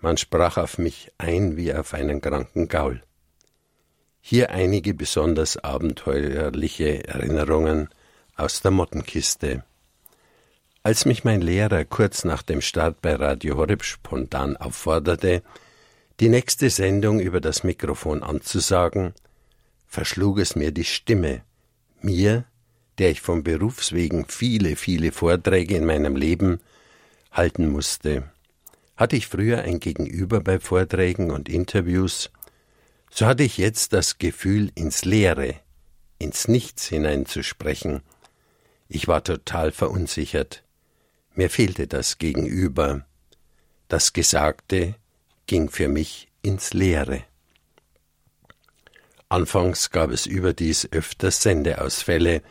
Man 0.00 0.18
sprach 0.18 0.58
auf 0.58 0.76
mich 0.76 1.10
ein 1.16 1.56
wie 1.56 1.72
auf 1.72 1.94
einen 1.94 2.20
kranken 2.20 2.68
Gaul. 2.68 3.02
Hier 4.20 4.50
einige 4.50 4.92
besonders 4.92 5.56
abenteuerliche 5.56 7.08
Erinnerungen 7.08 7.88
aus 8.36 8.60
der 8.60 8.70
Mottenkiste. 8.70 9.64
Als 10.82 11.06
mich 11.06 11.24
mein 11.24 11.40
Lehrer 11.40 11.86
kurz 11.86 12.24
nach 12.24 12.42
dem 12.42 12.60
Start 12.60 13.00
bei 13.00 13.14
Radio 13.14 13.56
Horeb 13.56 13.84
spontan 13.84 14.58
aufforderte, 14.58 15.42
die 16.20 16.28
nächste 16.28 16.68
Sendung 16.68 17.20
über 17.20 17.40
das 17.40 17.64
Mikrofon 17.64 18.22
anzusagen, 18.22 19.14
verschlug 19.86 20.38
es 20.38 20.56
mir 20.56 20.72
die 20.72 20.84
Stimme, 20.84 21.42
mir, 22.04 22.44
der 22.98 23.10
ich 23.10 23.20
vom 23.20 23.42
Berufswegen 23.42 24.26
viele, 24.28 24.76
viele 24.76 25.10
Vorträge 25.10 25.76
in 25.76 25.84
meinem 25.84 26.16
Leben 26.16 26.60
halten 27.32 27.68
musste. 27.68 28.30
Hatte 28.96 29.16
ich 29.16 29.26
früher 29.26 29.62
ein 29.62 29.80
Gegenüber 29.80 30.40
bei 30.40 30.60
Vorträgen 30.60 31.30
und 31.30 31.48
Interviews, 31.48 32.30
so 33.10 33.26
hatte 33.26 33.44
ich 33.44 33.58
jetzt 33.58 33.92
das 33.92 34.18
Gefühl, 34.18 34.72
ins 34.74 35.04
Leere, 35.04 35.54
ins 36.18 36.48
Nichts 36.48 36.88
hineinzusprechen. 36.88 38.02
Ich 38.88 39.06
war 39.06 39.22
total 39.22 39.70
verunsichert. 39.70 40.64
Mir 41.34 41.48
fehlte 41.48 41.86
das 41.86 42.18
Gegenüber. 42.18 43.06
Das 43.86 44.12
Gesagte 44.12 44.96
ging 45.46 45.70
für 45.70 45.88
mich 45.88 46.28
ins 46.42 46.72
Leere. 46.72 47.22
Anfangs 49.28 49.90
gab 49.90 50.10
es 50.10 50.26
überdies 50.26 50.88
öfters 50.92 51.42
Sendeausfälle, 51.42 52.42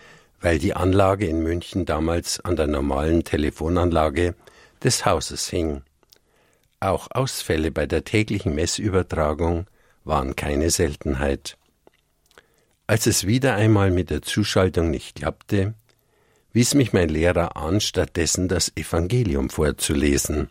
weil 0.41 0.59
die 0.59 0.75
Anlage 0.75 1.25
in 1.25 1.41
München 1.41 1.85
damals 1.85 2.39
an 2.41 2.55
der 2.55 2.67
normalen 2.67 3.23
Telefonanlage 3.23 4.35
des 4.83 5.05
Hauses 5.05 5.49
hing. 5.49 5.83
Auch 6.79 7.07
Ausfälle 7.11 7.71
bei 7.71 7.85
der 7.85 8.03
täglichen 8.03 8.55
Messübertragung 8.55 9.67
waren 10.03 10.35
keine 10.35 10.69
Seltenheit. 10.69 11.57
Als 12.87 13.07
es 13.07 13.25
wieder 13.25 13.55
einmal 13.55 13.91
mit 13.91 14.09
der 14.09 14.21
Zuschaltung 14.21 14.91
nicht 14.91 15.15
klappte, 15.15 15.75
wies 16.51 16.73
mich 16.73 16.91
mein 16.91 17.07
Lehrer 17.07 17.55
an, 17.55 17.79
stattdessen 17.79 18.49
das 18.49 18.75
Evangelium 18.75 19.49
vorzulesen. 19.49 20.49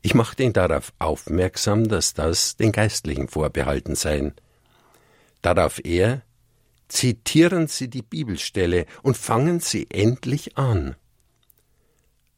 Ich 0.00 0.14
machte 0.14 0.42
ihn 0.42 0.54
darauf 0.54 0.92
aufmerksam, 0.98 1.88
dass 1.88 2.14
das 2.14 2.56
den 2.56 2.72
Geistlichen 2.72 3.28
vorbehalten 3.28 3.94
sei. 3.94 4.32
Darauf 5.44 5.84
er, 5.84 6.22
Zitieren 6.88 7.66
Sie 7.66 7.88
die 7.88 8.02
Bibelstelle 8.02 8.86
und 9.02 9.16
fangen 9.16 9.60
Sie 9.60 9.88
endlich 9.90 10.56
an. 10.56 10.96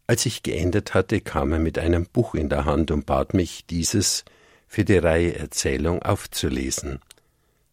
Als 0.06 0.24
ich 0.24 0.42
geendet 0.42 0.94
hatte, 0.94 1.20
kam 1.20 1.52
er 1.52 1.58
mit 1.58 1.78
einem 1.78 2.06
Buch 2.06 2.34
in 2.34 2.48
der 2.48 2.64
Hand 2.64 2.90
und 2.90 3.06
bat 3.06 3.34
mich, 3.34 3.66
dieses 3.66 4.24
für 4.68 4.84
die 4.84 4.98
Reihe 4.98 5.36
Erzählung 5.36 6.02
aufzulesen. 6.02 7.00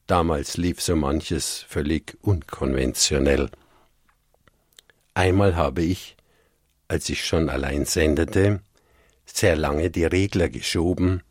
Damals 0.07 0.57
lief 0.57 0.81
so 0.81 0.95
manches 0.95 1.63
völlig 1.69 2.17
unkonventionell. 2.21 3.49
Einmal 5.13 5.55
habe 5.55 5.83
ich, 5.83 6.17
als 6.87 7.07
ich 7.09 7.23
schon 7.23 7.49
allein 7.49 7.85
sendete, 7.85 8.61
sehr 9.25 9.55
lange 9.55 9.89
die 9.89 10.05
Regler 10.05 10.49
geschoben, 10.49 11.21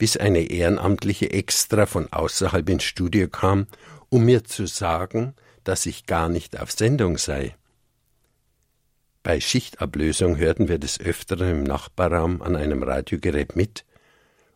bis 0.00 0.16
eine 0.16 0.50
Ehrenamtliche 0.50 1.30
extra 1.30 1.84
von 1.84 2.10
außerhalb 2.10 2.68
ins 2.70 2.84
Studio 2.84 3.28
kam 3.28 3.66
um 4.10 4.24
mir 4.24 4.44
zu 4.44 4.66
sagen, 4.66 5.34
dass 5.64 5.86
ich 5.86 6.04
gar 6.04 6.28
nicht 6.28 6.60
auf 6.60 6.70
Sendung 6.72 7.16
sei. 7.16 7.56
Bei 9.22 9.40
Schichtablösung 9.40 10.36
hörten 10.36 10.68
wir 10.68 10.78
des 10.78 11.00
Öfteren 11.00 11.50
im 11.50 11.62
Nachbarraum 11.62 12.42
an 12.42 12.56
einem 12.56 12.82
Radiogerät 12.82 13.56
mit, 13.56 13.84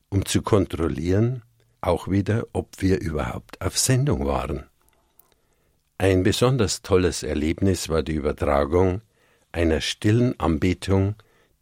um 0.09 0.27
zu 0.27 0.43
kontrollieren, 0.43 1.43
auch 1.81 2.09
wieder, 2.09 2.47
ob 2.53 2.81
wir 2.81 3.01
überhaupt 3.01 3.61
auf 3.61 3.79
Sendung 3.79 4.27
waren. 4.27 4.65
Ein 5.99 6.23
besonders 6.23 6.83
tolles 6.83 7.23
Erlebnis 7.23 7.89
war 7.89 8.03
die 8.03 8.15
Übertragung 8.15 9.03
einer 9.53 9.81
stillen 9.81 10.39
Anbetung 10.41 11.15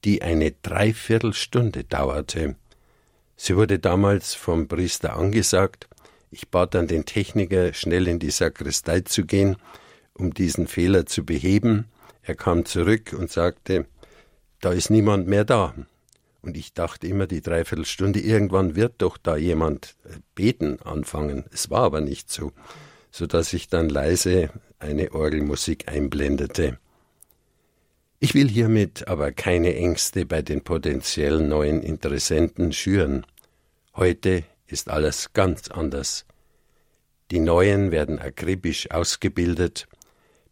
die 0.04 0.22
eine 0.22 0.50
Dreiviertelstunde 0.50 1.84
dauerte. 1.84 2.56
Sie 3.44 3.56
wurde 3.56 3.80
damals 3.80 4.34
vom 4.34 4.68
Priester 4.68 5.16
angesagt. 5.16 5.88
Ich 6.30 6.50
bat 6.50 6.76
dann 6.76 6.86
den 6.86 7.06
Techniker, 7.06 7.72
schnell 7.72 8.06
in 8.06 8.20
die 8.20 8.30
Sakristei 8.30 9.00
zu 9.00 9.24
gehen, 9.24 9.56
um 10.14 10.32
diesen 10.32 10.68
Fehler 10.68 11.06
zu 11.06 11.24
beheben. 11.24 11.86
Er 12.22 12.36
kam 12.36 12.64
zurück 12.66 13.12
und 13.18 13.32
sagte, 13.32 13.86
da 14.60 14.70
ist 14.70 14.90
niemand 14.90 15.26
mehr 15.26 15.44
da. 15.44 15.74
Und 16.40 16.56
ich 16.56 16.72
dachte 16.72 17.08
immer, 17.08 17.26
die 17.26 17.40
Dreiviertelstunde, 17.40 18.20
irgendwann 18.20 18.76
wird 18.76 18.94
doch 18.98 19.16
da 19.16 19.36
jemand 19.36 19.96
äh, 20.04 20.18
beten 20.36 20.80
anfangen. 20.82 21.44
Es 21.50 21.68
war 21.68 21.82
aber 21.82 22.00
nicht 22.00 22.30
so, 22.30 22.52
so 23.10 23.26
dass 23.26 23.52
ich 23.54 23.66
dann 23.66 23.88
leise 23.88 24.50
eine 24.78 25.10
Orgelmusik 25.10 25.88
einblendete. 25.88 26.78
Ich 28.20 28.34
will 28.34 28.48
hiermit 28.48 29.08
aber 29.08 29.32
keine 29.32 29.74
Ängste 29.74 30.26
bei 30.26 30.42
den 30.42 30.62
potenziellen 30.62 31.48
neuen 31.48 31.82
Interessenten 31.82 32.72
schüren. 32.72 33.26
Heute 33.94 34.44
ist 34.66 34.88
alles 34.88 35.34
ganz 35.34 35.70
anders. 35.70 36.24
Die 37.30 37.40
Neuen 37.40 37.90
werden 37.90 38.18
akribisch 38.18 38.90
ausgebildet, 38.90 39.86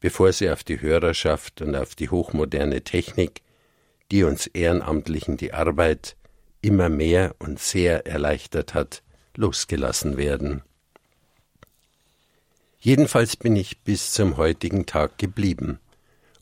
bevor 0.00 0.32
sie 0.32 0.50
auf 0.50 0.62
die 0.62 0.80
Hörerschaft 0.80 1.62
und 1.62 1.74
auf 1.74 1.94
die 1.94 2.10
hochmoderne 2.10 2.82
Technik, 2.82 3.40
die 4.10 4.24
uns 4.24 4.46
Ehrenamtlichen 4.46 5.38
die 5.38 5.54
Arbeit 5.54 6.16
immer 6.60 6.90
mehr 6.90 7.34
und 7.38 7.58
sehr 7.58 8.06
erleichtert 8.06 8.74
hat, 8.74 9.02
losgelassen 9.36 10.18
werden. 10.18 10.62
Jedenfalls 12.78 13.36
bin 13.36 13.56
ich 13.56 13.80
bis 13.80 14.12
zum 14.12 14.36
heutigen 14.36 14.84
Tag 14.84 15.16
geblieben 15.16 15.78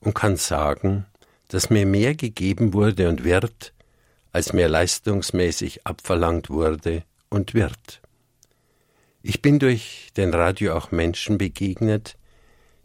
und 0.00 0.14
kann 0.14 0.36
sagen, 0.36 1.06
dass 1.46 1.70
mir 1.70 1.86
mehr 1.86 2.14
gegeben 2.14 2.74
wurde 2.74 3.08
und 3.08 3.22
wird, 3.22 3.72
als 4.32 4.52
mir 4.52 4.68
leistungsmäßig 4.68 5.86
abverlangt 5.86 6.50
wurde 6.50 7.04
und 7.28 7.54
wird. 7.54 8.00
Ich 9.22 9.42
bin 9.42 9.58
durch 9.58 10.08
den 10.16 10.32
Radio 10.32 10.76
auch 10.76 10.90
Menschen 10.90 11.38
begegnet, 11.38 12.16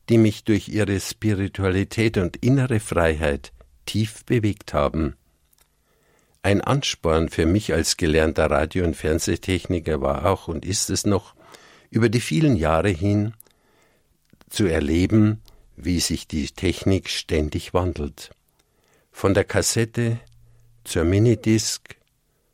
die 0.09 0.17
mich 0.17 0.43
durch 0.43 0.67
ihre 0.67 0.99
Spiritualität 0.99 2.17
und 2.17 2.37
innere 2.37 2.79
Freiheit 2.79 3.53
tief 3.85 4.25
bewegt 4.25 4.73
haben. 4.73 5.15
Ein 6.41 6.59
Ansporn 6.59 7.29
für 7.29 7.45
mich 7.45 7.73
als 7.73 7.95
gelernter 7.95 8.51
Radio- 8.51 8.83
und 8.83 8.95
Fernsehtechniker 8.95 10.01
war 10.01 10.25
auch 10.25 10.49
und 10.49 10.65
ist 10.65 10.89
es 10.89 11.05
noch, 11.05 11.35
über 11.89 12.09
die 12.09 12.19
vielen 12.19 12.57
Jahre 12.57 12.89
hin 12.89 13.33
zu 14.49 14.65
erleben, 14.65 15.41
wie 15.77 15.99
sich 15.99 16.27
die 16.27 16.47
Technik 16.47 17.09
ständig 17.09 17.73
wandelt. 17.73 18.31
Von 19.11 19.33
der 19.33 19.43
Kassette 19.43 20.19
zur 20.83 21.03
Minidisc, 21.03 21.95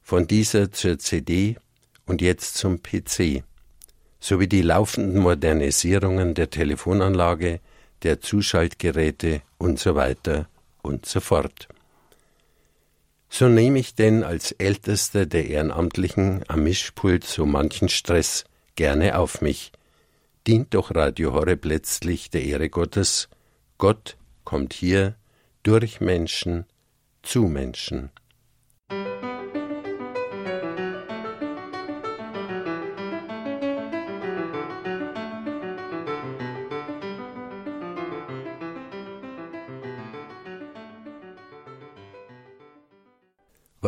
von 0.02 0.28
dieser 0.28 0.72
zur 0.72 0.98
CD 1.00 1.58
und 2.06 2.22
jetzt 2.22 2.56
zum 2.56 2.82
PC, 2.82 3.44
sowie 4.20 4.48
die 4.48 4.62
laufenden 4.62 5.22
Modernisierungen 5.22 6.34
der 6.34 6.50
Telefonanlage, 6.50 7.60
der 8.04 8.22
Zuschaltgeräte 8.22 9.42
und 9.58 9.80
so 9.80 9.96
weiter 9.96 10.48
und 10.82 11.06
so 11.06 11.20
fort. 11.20 11.68
So 13.30 13.48
nehme 13.48 13.80
ich 13.80 13.94
denn 13.94 14.24
als 14.24 14.52
Ältester 14.54 15.26
der 15.26 15.48
Ehrenamtlichen 15.48 16.44
am 16.48 16.63
Mischpult 16.63 17.24
so 17.24 17.46
manchen 17.46 17.88
Stress 17.88 18.46
gerne 18.76 19.20
auf 19.20 19.42
mich. 19.42 19.72
Dient 20.48 20.74
doch 20.74 20.96
Radio 20.96 21.34
Horeb 21.34 21.65
letztlich 21.65 22.32
der 22.32 22.44
Ehre 22.44 22.70
Gottes. 22.70 23.30
Gott 23.78 24.18
kommt 24.46 24.74
hier 24.74 25.15
durch 25.62 26.02
Menschen 26.02 26.65
zu 27.22 27.44
Menschen. 27.44 28.10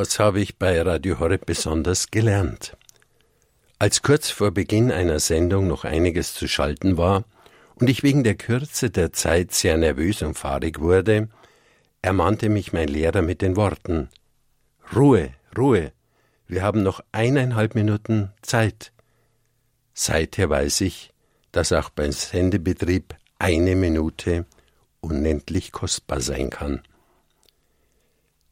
Was 0.02 0.18
habe 0.18 0.42
ich 0.42 0.58
bei 0.58 0.82
Radio 0.82 1.20
Horeb 1.20 1.46
besonders 1.46 2.10
gelernt? 2.10 2.76
Als 3.78 4.02
kurz 4.02 4.32
vor 4.32 4.50
Beginn 4.50 4.92
einer 4.92 5.20
Sendung 5.20 5.68
noch 5.68 5.86
einiges 5.86 6.34
zu 6.34 6.48
schalten 6.48 6.98
war 6.98 7.24
und 7.76 7.88
ich 7.88 8.02
wegen 8.02 8.24
der 8.24 8.34
Kürze 8.34 8.90
der 8.90 9.14
Zeit 9.14 9.52
sehr 9.52 9.78
nervös 9.78 10.24
und 10.24 10.40
fahrig 10.40 10.80
wurde, 10.80 11.30
ermahnte 12.02 12.50
mich 12.50 12.74
mein 12.74 12.88
Lehrer 12.88 13.22
mit 13.22 13.44
den 13.44 13.56
Worten 13.56 14.10
Ruhe, 14.96 15.36
Ruhe, 15.56 15.92
wir 16.48 16.64
haben 16.64 16.82
noch 16.82 17.02
eineinhalb 17.12 17.76
Minuten 17.76 18.32
Zeit. 18.42 18.94
Seither 19.94 20.50
weiß 20.50 20.82
ich, 20.82 21.12
dass 21.52 21.72
auch 21.74 21.92
beim 21.92 22.12
Sendebetrieb 22.12 23.14
eine 23.38 23.76
Minute 23.76 24.48
unendlich 25.00 25.72
kostbar 25.72 26.22
sein 26.22 26.50
kann. 26.50 26.82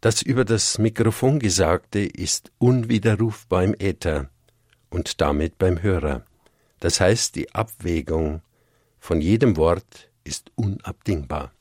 Das 0.02 0.22
über 0.22 0.46
das 0.46 0.78
Mikrofon 0.78 1.40
Gesagte 1.40 2.00
ist 2.00 2.52
unwiderrufbar 2.58 3.64
im 3.64 3.76
Äther 3.80 4.30
und 4.90 5.20
damit 5.20 5.58
beim 5.58 5.82
Hörer. 5.82 6.26
Das 6.80 7.02
heißt, 7.02 7.36
die 7.36 7.54
Abwägung 7.54 8.42
von 8.98 9.20
jedem 9.20 9.58
Wort 9.58 10.10
ist 10.24 10.52
unabdingbar. 10.56 11.52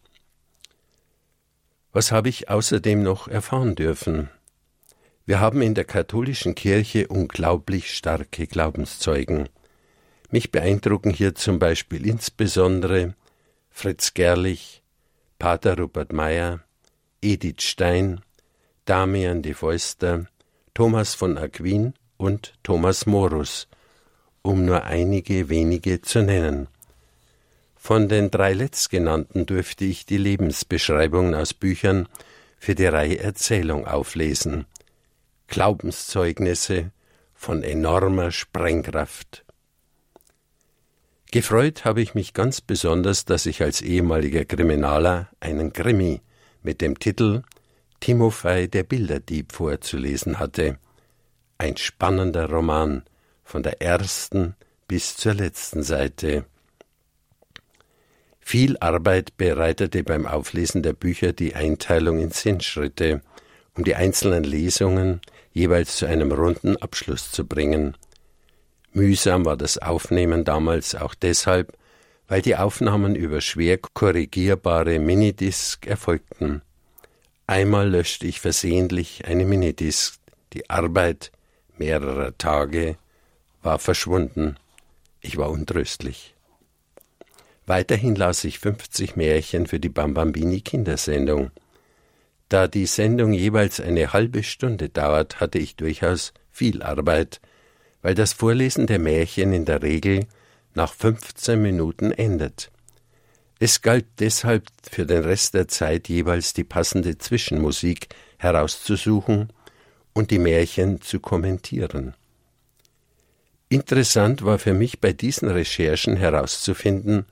Was 1.92 2.12
habe 2.12 2.28
ich 2.28 2.48
außerdem 2.48 3.02
noch 3.02 3.26
erfahren 3.26 3.74
dürfen? 3.74 4.28
Wir 5.26 5.40
haben 5.40 5.60
in 5.60 5.74
der 5.74 5.84
katholischen 5.84 6.54
Kirche 6.54 7.08
unglaublich 7.08 7.92
starke 7.92 8.46
Glaubenszeugen. 8.46 9.48
Mich 10.30 10.52
beeindrucken 10.52 11.10
hier 11.10 11.34
zum 11.34 11.58
Beispiel 11.58 12.06
insbesondere 12.06 13.14
Fritz 13.68 14.14
Gerlich, 14.14 14.82
Pater 15.38 15.76
Rupert 15.76 16.12
Meyer, 16.12 16.60
Edith 17.20 17.62
Stein, 17.62 18.20
Damian 18.88 19.42
de 19.42 19.52
Feuster, 19.52 20.28
Thomas 20.72 21.14
von 21.14 21.36
Aquin 21.36 21.92
und 22.16 22.54
Thomas 22.62 23.04
Morus, 23.04 23.68
um 24.40 24.64
nur 24.64 24.84
einige 24.84 25.50
wenige 25.50 26.00
zu 26.00 26.22
nennen. 26.22 26.68
Von 27.76 28.08
den 28.08 28.30
drei 28.30 28.54
letztgenannten 28.54 29.44
dürfte 29.44 29.84
ich 29.84 30.06
die 30.06 30.16
Lebensbeschreibungen 30.16 31.34
aus 31.34 31.52
Büchern 31.52 32.08
für 32.58 32.74
die 32.74 32.86
Reihe 32.86 33.18
Erzählung 33.18 33.86
auflesen. 33.86 34.64
Glaubenszeugnisse 35.48 36.90
von 37.34 37.62
enormer 37.62 38.30
Sprengkraft. 38.30 39.44
Gefreut 41.30 41.84
habe 41.84 42.00
ich 42.00 42.14
mich 42.14 42.32
ganz 42.32 42.62
besonders, 42.62 43.26
dass 43.26 43.44
ich 43.44 43.62
als 43.62 43.82
ehemaliger 43.82 44.46
Kriminaler 44.46 45.28
einen 45.40 45.74
Krimi 45.74 46.22
mit 46.62 46.80
dem 46.80 46.98
Titel 46.98 47.42
Timofei 48.00 48.66
der 48.66 48.84
Bilderdieb 48.84 49.52
vorzulesen 49.52 50.38
hatte. 50.38 50.78
Ein 51.58 51.76
spannender 51.76 52.48
Roman 52.48 53.02
von 53.44 53.62
der 53.62 53.82
ersten 53.82 54.54
bis 54.86 55.16
zur 55.16 55.34
letzten 55.34 55.82
Seite. 55.82 56.44
Viel 58.40 58.78
Arbeit 58.78 59.36
bereitete 59.36 60.02
beim 60.04 60.26
Auflesen 60.26 60.82
der 60.82 60.94
Bücher 60.94 61.32
die 61.32 61.54
Einteilung 61.54 62.18
in 62.20 62.30
Sinnschritte, 62.30 63.20
um 63.76 63.84
die 63.84 63.94
einzelnen 63.94 64.44
Lesungen 64.44 65.20
jeweils 65.52 65.96
zu 65.96 66.06
einem 66.06 66.32
runden 66.32 66.76
Abschluss 66.76 67.30
zu 67.30 67.46
bringen. 67.46 67.96
Mühsam 68.92 69.44
war 69.44 69.56
das 69.56 69.78
Aufnehmen 69.78 70.44
damals 70.44 70.94
auch 70.94 71.14
deshalb, 71.14 71.76
weil 72.26 72.42
die 72.42 72.56
Aufnahmen 72.56 73.14
über 73.14 73.40
schwer 73.40 73.78
korrigierbare 73.78 74.98
Minidisc 74.98 75.86
erfolgten. 75.86 76.62
Einmal 77.48 77.88
löschte 77.88 78.26
ich 78.26 78.40
versehentlich 78.40 79.24
eine 79.26 79.46
Minidisc. 79.46 80.20
Die 80.52 80.68
Arbeit 80.68 81.32
mehrerer 81.78 82.36
Tage 82.36 82.98
war 83.62 83.78
verschwunden. 83.78 84.56
Ich 85.22 85.38
war 85.38 85.48
untröstlich. 85.48 86.34
Weiterhin 87.64 88.16
las 88.16 88.44
ich 88.44 88.58
50 88.58 89.16
Märchen 89.16 89.66
für 89.66 89.80
die 89.80 89.88
Bambambini 89.88 90.60
Kindersendung. 90.60 91.50
Da 92.50 92.68
die 92.68 92.84
Sendung 92.84 93.32
jeweils 93.32 93.80
eine 93.80 94.12
halbe 94.12 94.42
Stunde 94.42 94.90
dauert, 94.90 95.40
hatte 95.40 95.58
ich 95.58 95.74
durchaus 95.74 96.34
viel 96.50 96.82
Arbeit, 96.82 97.40
weil 98.02 98.14
das 98.14 98.34
Vorlesen 98.34 98.86
der 98.86 98.98
Märchen 98.98 99.54
in 99.54 99.64
der 99.64 99.80
Regel 99.80 100.26
nach 100.74 100.92
15 100.92 101.62
Minuten 101.62 102.12
endet. 102.12 102.70
Es 103.60 103.82
galt 103.82 104.06
deshalb 104.20 104.66
für 104.88 105.04
den 105.04 105.24
Rest 105.24 105.54
der 105.54 105.66
Zeit 105.66 106.08
jeweils 106.08 106.52
die 106.52 106.64
passende 106.64 107.18
Zwischenmusik 107.18 108.08
herauszusuchen 108.38 109.52
und 110.12 110.30
die 110.30 110.38
Märchen 110.38 111.00
zu 111.00 111.18
kommentieren. 111.18 112.14
Interessant 113.68 114.44
war 114.44 114.58
für 114.58 114.74
mich 114.74 115.00
bei 115.00 115.12
diesen 115.12 115.48
Recherchen 115.48 116.16
herauszufinden, 116.16 117.26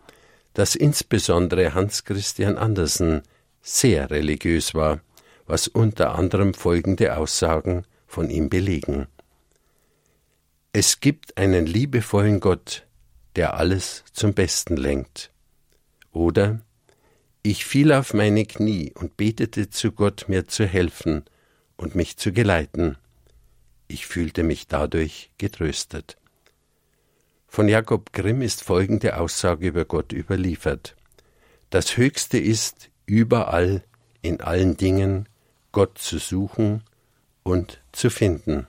dass 0.52 0.74
insbesondere 0.74 1.74
Hans 1.74 2.04
Christian 2.04 2.58
Andersen 2.58 3.22
sehr 3.62 4.10
religiös 4.10 4.74
war, 4.74 5.00
was 5.46 5.68
unter 5.68 6.14
anderem 6.14 6.54
folgende 6.54 7.16
Aussagen 7.16 7.84
von 8.06 8.30
ihm 8.30 8.48
belegen. 8.48 9.06
Es 10.72 11.00
gibt 11.00 11.38
einen 11.38 11.66
liebevollen 11.66 12.40
Gott, 12.40 12.86
der 13.36 13.54
alles 13.54 14.04
zum 14.12 14.34
Besten 14.34 14.76
lenkt. 14.76 15.30
Oder 16.16 16.60
ich 17.42 17.66
fiel 17.66 17.92
auf 17.92 18.14
meine 18.14 18.46
Knie 18.46 18.90
und 18.94 19.18
betete 19.18 19.68
zu 19.68 19.92
Gott, 19.92 20.24
mir 20.28 20.48
zu 20.48 20.64
helfen 20.64 21.26
und 21.76 21.94
mich 21.94 22.16
zu 22.16 22.32
geleiten. 22.32 22.96
Ich 23.86 24.06
fühlte 24.06 24.42
mich 24.42 24.66
dadurch 24.66 25.30
getröstet. 25.36 26.16
Von 27.48 27.68
Jakob 27.68 28.14
Grimm 28.14 28.40
ist 28.40 28.64
folgende 28.64 29.18
Aussage 29.18 29.66
über 29.66 29.84
Gott 29.84 30.14
überliefert. 30.14 30.96
Das 31.68 31.98
Höchste 31.98 32.38
ist, 32.38 32.88
überall, 33.04 33.84
in 34.22 34.40
allen 34.40 34.78
Dingen, 34.78 35.28
Gott 35.70 35.98
zu 35.98 36.16
suchen 36.16 36.82
und 37.42 37.82
zu 37.92 38.08
finden. 38.08 38.66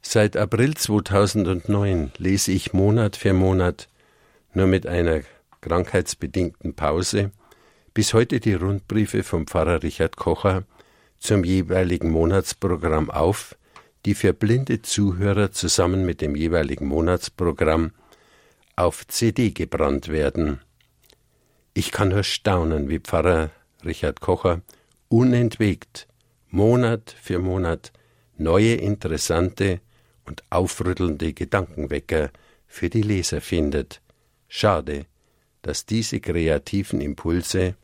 Seit 0.00 0.36
April 0.36 0.76
2009 0.76 2.12
lese 2.18 2.52
ich 2.52 2.72
Monat 2.72 3.16
für 3.16 3.32
Monat, 3.32 3.88
nur 4.52 4.68
mit 4.68 4.86
einer 4.86 5.22
krankheitsbedingten 5.64 6.74
Pause, 6.74 7.30
bis 7.94 8.12
heute 8.12 8.38
die 8.38 8.52
Rundbriefe 8.52 9.22
vom 9.22 9.46
Pfarrer 9.46 9.82
Richard 9.82 10.18
Kocher 10.18 10.64
zum 11.18 11.42
jeweiligen 11.42 12.10
Monatsprogramm 12.10 13.08
auf, 13.10 13.56
die 14.04 14.14
für 14.14 14.34
blinde 14.34 14.82
Zuhörer 14.82 15.52
zusammen 15.52 16.04
mit 16.04 16.20
dem 16.20 16.36
jeweiligen 16.36 16.86
Monatsprogramm 16.86 17.92
auf 18.76 19.06
CD 19.08 19.52
gebrannt 19.52 20.08
werden. 20.08 20.60
Ich 21.72 21.92
kann 21.92 22.10
nur 22.10 22.24
staunen, 22.24 22.90
wie 22.90 22.98
Pfarrer 23.00 23.48
Richard 23.86 24.20
Kocher 24.20 24.60
unentwegt 25.08 26.08
Monat 26.50 27.16
für 27.22 27.38
Monat 27.38 27.90
neue 28.36 28.74
interessante 28.74 29.80
und 30.26 30.44
aufrüttelnde 30.50 31.32
Gedankenwecker 31.32 32.30
für 32.66 32.90
die 32.90 33.02
Leser 33.02 33.40
findet. 33.40 34.02
Schade, 34.46 35.06
dass 35.64 35.86
diese 35.86 36.20
kreativen 36.20 37.00
Impulse 37.00 37.74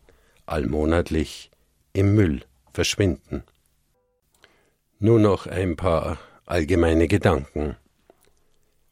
allmonatlich 0.45 1.51
im 1.95 2.15
Müll 2.15 2.43
verschwinden. 2.73 3.43
Nur 4.99 5.19
noch 5.19 5.47
ein 5.47 5.77
paar 5.77 6.19
allgemeine 6.45 7.09
Gedanken. 7.09 7.77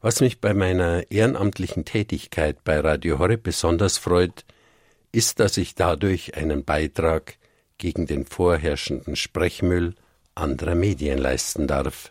Was 0.01 0.21
mich 0.21 0.41
bei 0.41 0.55
meiner 0.55 1.11
ehrenamtlichen 1.11 1.85
Tätigkeit 1.85 2.65
bei 2.65 2.81
Radio 2.81 3.19
Horeb 3.19 3.43
besonders 3.43 3.99
freut, 3.99 4.47
ist, 5.13 5.39
dass 5.39 5.59
ich 5.59 5.75
dadurch 5.75 6.37
einen 6.37 6.65
Beitrag 6.65 7.37
gegen 7.77 8.07
den 8.07 8.25
vorherrschenden 8.25 9.17
Sprechmüll 9.17 9.97
anderer 10.35 10.75
Medien 10.75 11.19
leisten 11.19 11.67
darf. 11.67 12.11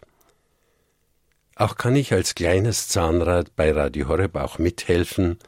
Auch 1.56 1.76
kann 1.76 1.96
ich 1.96 2.14
als 2.14 2.36
kleines 2.36 2.88
Zahnrad 2.88 3.56
bei 3.56 3.72
Radio 3.72 4.10
Horeb 4.10 4.36
auch 4.36 4.60
mithelfen, 4.60 5.40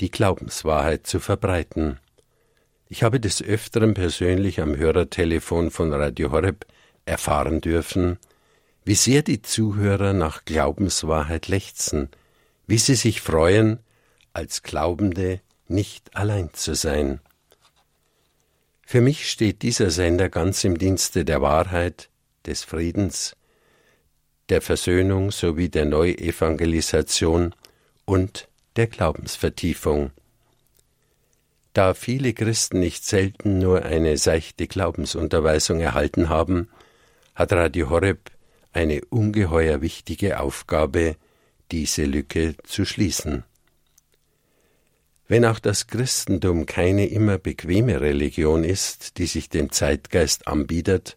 die 0.00 0.10
Glaubenswahrheit 0.10 1.06
zu 1.06 1.20
verbreiten. 1.20 1.98
Ich 2.88 3.02
habe 3.02 3.18
des 3.20 3.42
Öfteren 3.42 3.94
persönlich 3.94 4.60
am 4.60 4.76
Hörertelefon 4.76 5.70
von 5.70 5.92
Radio 5.92 6.30
Horeb 6.30 6.66
erfahren 7.04 7.60
dürfen, 7.60 8.18
wie 8.84 8.94
sehr 8.94 9.22
die 9.22 9.42
Zuhörer 9.42 10.12
nach 10.12 10.44
Glaubenswahrheit 10.44 11.48
lechzen, 11.48 12.08
wie 12.66 12.78
sie 12.78 12.94
sich 12.94 13.20
freuen, 13.20 13.80
als 14.32 14.62
Glaubende 14.62 15.40
nicht 15.66 16.14
allein 16.14 16.50
zu 16.52 16.74
sein. 16.74 17.20
Für 18.84 19.00
mich 19.00 19.28
steht 19.28 19.62
dieser 19.62 19.90
Sender 19.90 20.28
ganz 20.28 20.62
im 20.62 20.78
Dienste 20.78 21.24
der 21.24 21.42
Wahrheit, 21.42 22.08
des 22.46 22.62
Friedens, 22.62 23.36
der 24.48 24.62
Versöhnung 24.62 25.32
sowie 25.32 25.68
der 25.68 25.84
Neuevangelisation 25.84 27.54
und 28.04 28.48
der 28.76 28.86
Glaubensvertiefung. 28.86 30.10
Da 31.72 31.94
viele 31.94 32.32
Christen 32.32 32.80
nicht 32.80 33.04
selten 33.04 33.58
nur 33.58 33.82
eine 33.82 34.16
seichte 34.16 34.66
Glaubensunterweisung 34.66 35.80
erhalten 35.80 36.28
haben, 36.28 36.68
hat 37.34 37.52
Radio 37.52 37.90
Horeb 37.90 38.30
eine 38.72 39.04
ungeheuer 39.10 39.82
wichtige 39.82 40.40
Aufgabe, 40.40 41.16
diese 41.70 42.04
Lücke 42.04 42.54
zu 42.64 42.84
schließen. 42.84 43.44
Wenn 45.28 45.44
auch 45.44 45.58
das 45.58 45.88
Christentum 45.88 46.66
keine 46.66 47.06
immer 47.06 47.36
bequeme 47.36 48.00
Religion 48.00 48.62
ist, 48.62 49.18
die 49.18 49.26
sich 49.26 49.48
dem 49.48 49.72
Zeitgeist 49.72 50.46
anbietet, 50.46 51.16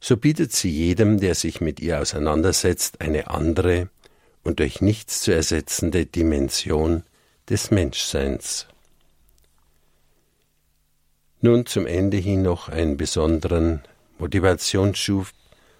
so 0.00 0.16
bietet 0.16 0.52
sie 0.52 0.70
jedem, 0.70 1.18
der 1.18 1.34
sich 1.34 1.60
mit 1.60 1.80
ihr 1.80 2.00
auseinandersetzt, 2.00 3.00
eine 3.00 3.28
andere 3.28 3.88
und 4.48 4.60
durch 4.60 4.80
nichts 4.80 5.20
zu 5.20 5.34
ersetzende 5.34 6.06
Dimension 6.06 7.02
des 7.50 7.70
Menschseins. 7.70 8.66
Nun 11.42 11.66
zum 11.66 11.86
Ende 11.86 12.16
hin 12.16 12.40
noch 12.40 12.70
einen 12.70 12.96
besonderen 12.96 13.82
Motivationsschub 14.16 15.26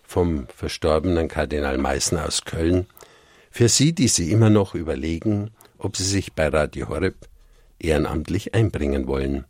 vom 0.03 0.49
verstorbenen 0.49 1.29
Kardinal 1.29 1.79
Meißner 1.79 2.27
aus 2.27 2.45
Köln, 2.45 2.87
für 3.51 3.71
Sie, 3.71 3.95
die 3.95 4.09
Sie 4.09 4.31
immer 4.31 4.51
noch 4.51 4.75
überlegen, 4.75 5.51
ob 5.79 5.97
Sie 5.97 6.05
sich 6.05 6.35
bei 6.35 6.49
Radio 6.49 6.91
Horeb 6.91 7.27
ehrenamtlich 7.79 8.55
einbringen 8.55 9.07
wollen. 9.07 9.47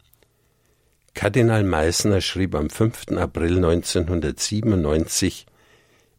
Kardinal 1.15 1.65
Meissner 1.65 2.21
schrieb 2.21 2.55
am 2.55 2.71
5. 2.71 3.17
April 3.17 3.57
1997 3.57 5.47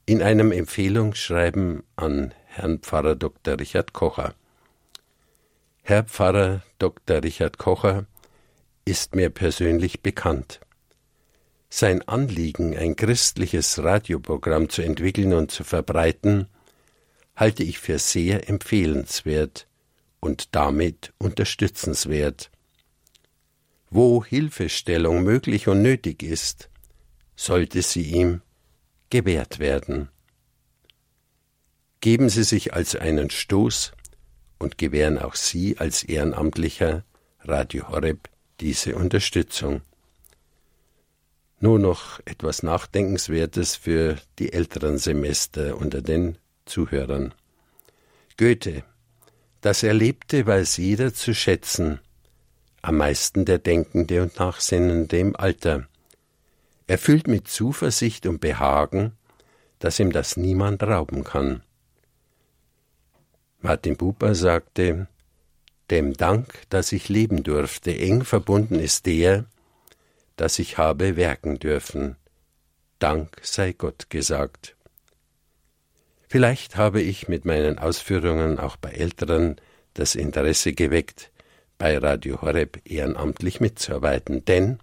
in 0.05 0.21
einem 0.21 0.51
Empfehlungsschreiben 0.51 1.83
an 1.95 2.33
Herrn 2.59 2.79
Pfarrer 2.79 3.15
Dr. 3.15 3.57
Richard 3.57 3.93
Kocher. 3.93 4.35
Herr 5.81 6.03
Pfarrer 6.03 6.61
Dr. 6.77 7.23
Richard 7.23 7.57
Kocher 7.57 8.05
ist 8.83 9.15
mir 9.15 9.29
persönlich 9.29 10.01
bekannt. 10.01 10.59
Sein 11.69 12.05
Anliegen, 12.09 12.75
ein 12.75 12.97
christliches 12.97 13.81
Radioprogramm 13.81 14.67
zu 14.67 14.81
entwickeln 14.81 15.33
und 15.33 15.51
zu 15.51 15.63
verbreiten, 15.63 16.47
halte 17.33 17.63
ich 17.63 17.79
für 17.79 17.97
sehr 17.97 18.49
empfehlenswert 18.49 19.65
und 20.19 20.53
damit 20.53 21.13
unterstützenswert. 21.17 22.51
Wo 23.89 24.25
Hilfestellung 24.25 25.23
möglich 25.23 25.69
und 25.69 25.81
nötig 25.81 26.23
ist, 26.23 26.69
sollte 27.37 27.81
sie 27.83 28.03
ihm 28.03 28.41
gewährt 29.09 29.59
werden. 29.59 30.09
Geben 32.01 32.29
Sie 32.29 32.43
sich 32.43 32.73
als 32.73 32.95
einen 32.95 33.29
Stoß 33.29 33.91
und 34.57 34.77
gewähren 34.77 35.17
auch 35.17 35.35
Sie 35.35 35.77
als 35.77 36.03
Ehrenamtlicher 36.03 37.03
Radio 37.41 37.89
Horeb 37.89 38.29
diese 38.59 38.95
Unterstützung. 38.95 39.81
Nur 41.59 41.79
noch 41.79 42.21
etwas 42.25 42.63
Nachdenkenswertes 42.63 43.75
für 43.75 44.17
die 44.39 44.53
älteren 44.53 44.97
Semester 44.97 45.77
unter 45.77 46.01
den 46.01 46.37
Zuhörern. 46.65 47.33
Goethe 48.37 48.83
das 49.61 49.83
Erlebte 49.83 50.45
weiß 50.45 50.77
jeder 50.77 51.13
zu 51.13 51.33
schätzen, 51.33 51.99
am 52.81 52.95
meisten 52.95 53.43
der 53.43 53.57
Denkende 53.57 54.21
und 54.21 54.39
Nachsinnende 54.39 55.19
im 55.19 55.35
Alter. 55.35 55.85
Erfüllt 56.87 57.27
mit 57.27 57.49
Zuversicht 57.49 58.25
und 58.25 58.39
Behagen, 58.39 59.11
dass 59.79 59.99
ihm 59.99 60.13
das 60.13 60.37
niemand 60.37 60.81
rauben 60.81 61.25
kann. 61.25 61.61
Martin 63.61 63.97
Buber 63.97 64.35
sagte, 64.35 65.07
dem 65.89 66.13
Dank, 66.13 66.61
dass 66.69 66.91
ich 66.93 67.09
leben 67.09 67.43
durfte, 67.43 67.97
eng 67.97 68.23
verbunden 68.23 68.79
ist 68.79 69.05
der, 69.05 69.45
dass 70.37 70.59
ich 70.59 70.77
habe 70.77 71.17
werken 71.17 71.59
dürfen. 71.59 72.15
Dank 72.99 73.37
sei 73.41 73.73
Gott 73.73 74.09
gesagt. 74.09 74.75
Vielleicht 76.27 76.77
habe 76.77 77.01
ich 77.01 77.27
mit 77.27 77.43
meinen 77.43 77.79
Ausführungen 77.79 78.59
auch 78.59 78.77
bei 78.77 78.91
Älteren 78.91 79.59
das 79.93 80.15
Interesse 80.15 80.73
geweckt, 80.73 81.31
bei 81.77 81.97
Radio 81.97 82.41
Horeb 82.41 82.79
ehrenamtlich 82.85 83.59
mitzuarbeiten, 83.59 84.45
denn 84.45 84.79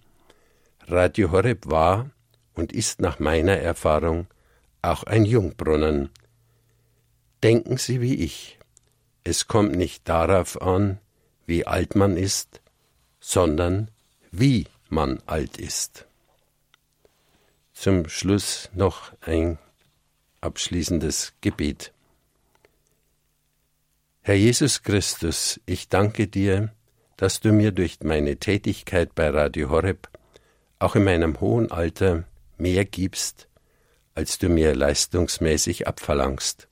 Radio 0.87 1.31
Horeb 1.31 1.65
war 1.67 2.11
und 2.53 2.73
ist 2.73 3.01
nach 3.01 3.17
meiner 3.17 3.57
Erfahrung 3.57 4.27
auch 4.81 5.03
ein 5.03 5.25
Jungbrunnen. 5.25 6.09
Denken 7.43 7.77
Sie 7.77 8.01
wie 8.01 8.15
ich. 8.15 8.56
Es 9.29 9.45
kommt 9.45 9.75
nicht 9.75 10.07
darauf 10.07 10.61
an, 10.61 10.99
wie 11.45 11.67
alt 11.67 11.95
man 11.95 12.15
ist, 12.15 12.61
sondern 13.19 13.91
wie 14.31 14.67
man 14.87 15.21
alt 15.25 15.57
ist. 15.57 16.05
Zum 17.73 18.07
Schluss 18.07 18.69
noch 18.73 19.11
ein 19.19 19.57
abschließendes 20.39 21.33
Gebet. 21.41 21.91
Herr 24.21 24.35
Jesus 24.35 24.81
Christus, 24.81 25.59
ich 25.65 25.89
danke 25.89 26.29
dir, 26.29 26.73
dass 27.17 27.41
du 27.41 27.51
mir 27.51 27.73
durch 27.73 27.99
meine 28.03 28.37
Tätigkeit 28.37 29.13
bei 29.13 29.29
Radio 29.29 29.69
Horeb 29.69 30.07
auch 30.79 30.95
in 30.95 31.03
meinem 31.03 31.41
hohen 31.41 31.69
Alter 31.69 32.23
mehr 32.57 32.85
gibst, 32.85 33.49
als 34.15 34.37
du 34.37 34.47
mir 34.47 34.73
leistungsmäßig 34.73 35.85
abverlangst. 35.85 36.69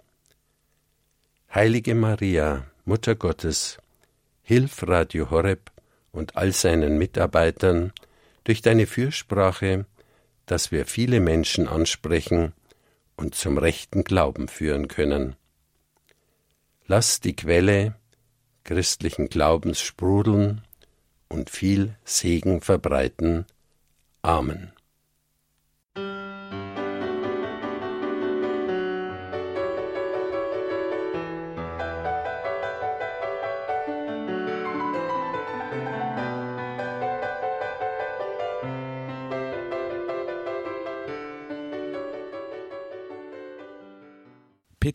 Heilige 1.56 1.96
Maria, 1.96 2.66
Mutter 2.84 3.16
Gottes, 3.16 3.78
hilf 4.44 4.86
Radio 4.90 5.30
Horeb 5.32 5.72
und 6.12 6.36
all 6.36 6.52
seinen 6.52 6.98
Mitarbeitern 6.98 7.94
durch 8.44 8.62
deine 8.62 8.86
Fürsprache, 8.86 9.86
dass 10.48 10.74
wir 10.74 10.86
viele 10.86 11.22
Menschen 11.22 11.70
ansprechen 11.70 12.52
und 13.16 13.36
zum 13.36 13.58
rechten 13.58 14.04
Glauben 14.04 14.50
führen 14.50 14.90
können. 14.90 15.38
Lass 16.88 17.22
die 17.22 17.38
Quelle 17.38 17.96
christlichen 18.66 19.30
Glaubens 19.30 19.80
sprudeln 19.80 20.60
und 21.30 21.50
viel 21.50 21.96
Segen 22.04 22.60
verbreiten. 22.60 23.46
Amen. 24.22 24.75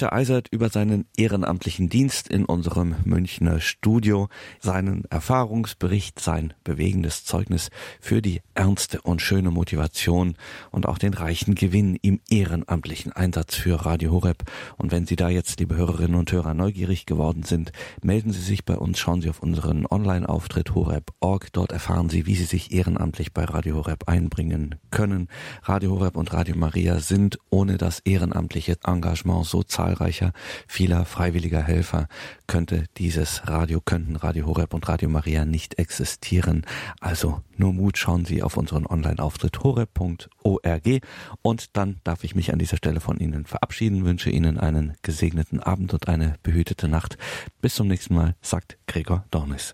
Peter 0.01 0.15
Eisert 0.15 0.49
über 0.51 0.71
seinen 0.71 1.05
ehrenamtlichen 1.15 1.91
Dienst 1.91 2.27
in 2.27 2.47
unserem 2.47 2.95
Münchner 3.05 3.61
Studio, 3.61 4.31
seinen 4.59 5.05
Erfahrungsbericht, 5.11 6.19
sein 6.19 6.55
bewegendes 6.65 7.27
Zeugnis 7.27 7.69
für 8.01 8.23
die 8.23 8.41
ernste 8.55 9.03
und 9.03 9.21
schöne 9.21 9.51
Motivation 9.51 10.37
und 10.71 10.87
auch 10.87 10.97
den 10.97 11.13
reichen 11.13 11.55
Gewinn 11.55 11.97
im 12.01 12.19
ehrenamtlichen 12.31 13.13
Einsatz 13.13 13.57
für 13.57 13.85
Radio 13.85 14.13
Horeb. 14.13 14.45
Und 14.79 14.91
wenn 14.91 15.05
Sie 15.05 15.17
da 15.17 15.29
jetzt, 15.29 15.61
liebe 15.61 15.77
Hörerinnen 15.77 16.19
und 16.19 16.33
Hörer, 16.33 16.55
neugierig 16.55 17.05
geworden 17.05 17.43
sind, 17.43 17.71
melden 18.03 18.33
Sie 18.33 18.41
sich 18.41 18.65
bei 18.65 18.79
uns, 18.79 18.99
schauen 18.99 19.21
Sie 19.21 19.29
auf 19.29 19.43
unseren 19.43 19.85
Online-Auftritt 19.85 20.75
horeb.org. 20.75 21.53
Dort 21.53 21.73
erfahren 21.73 22.09
Sie, 22.09 22.25
wie 22.25 22.37
Sie 22.37 22.45
sich 22.45 22.73
ehrenamtlich 22.73 23.35
bei 23.35 23.45
Radio 23.45 23.77
Horeb 23.77 24.09
einbringen 24.09 24.77
können. 24.91 25.29
Radio 25.63 25.91
Horeb 25.91 26.17
und 26.17 26.33
Radio 26.33 26.57
Maria 26.57 27.01
sind 27.01 27.39
ohne 27.51 27.77
das 27.77 28.01
ehrenamtliche 28.01 28.79
Engagement 28.87 29.45
so 29.45 29.63
zahlreicher, 29.91 30.33
vieler 30.67 31.05
freiwilliger 31.05 31.63
Helfer 31.63 32.09
könnte 32.47 32.85
dieses 32.97 33.47
Radio, 33.47 33.81
könnten 33.81 34.17
Radio 34.17 34.47
Horeb 34.47 34.75
und 34.75 34.89
Radio 34.89 35.09
Maria 35.09 35.45
nicht 35.45 35.79
existieren. 35.79 36.65
Also 37.01 37.43
nur 37.57 37.73
Mut, 37.73 37.99
schauen 37.99 38.25
Sie 38.25 38.43
auf 38.43 38.57
unseren 38.57 38.87
Online-Auftritt 38.87 39.63
horeb.org 39.63 41.01
und 41.43 41.77
dann 41.77 42.01
darf 42.05 42.25
ich 42.25 42.35
mich 42.35 42.53
an 42.53 42.59
dieser 42.59 42.77
Stelle 42.77 43.01
von 43.01 43.19
Ihnen 43.19 43.45
verabschieden, 43.45 44.05
wünsche 44.05 44.31
Ihnen 44.31 44.59
einen 44.59 44.95
gesegneten 45.03 45.61
Abend 45.61 45.93
und 45.93 46.09
eine 46.09 46.35
behütete 46.43 46.89
Nacht. 46.89 47.19
Bis 47.61 47.75
zum 47.75 47.89
nächsten 47.89 48.15
Mal, 48.15 48.35
sagt 48.41 48.79
Gregor 48.87 49.25
Dornis. 49.31 49.69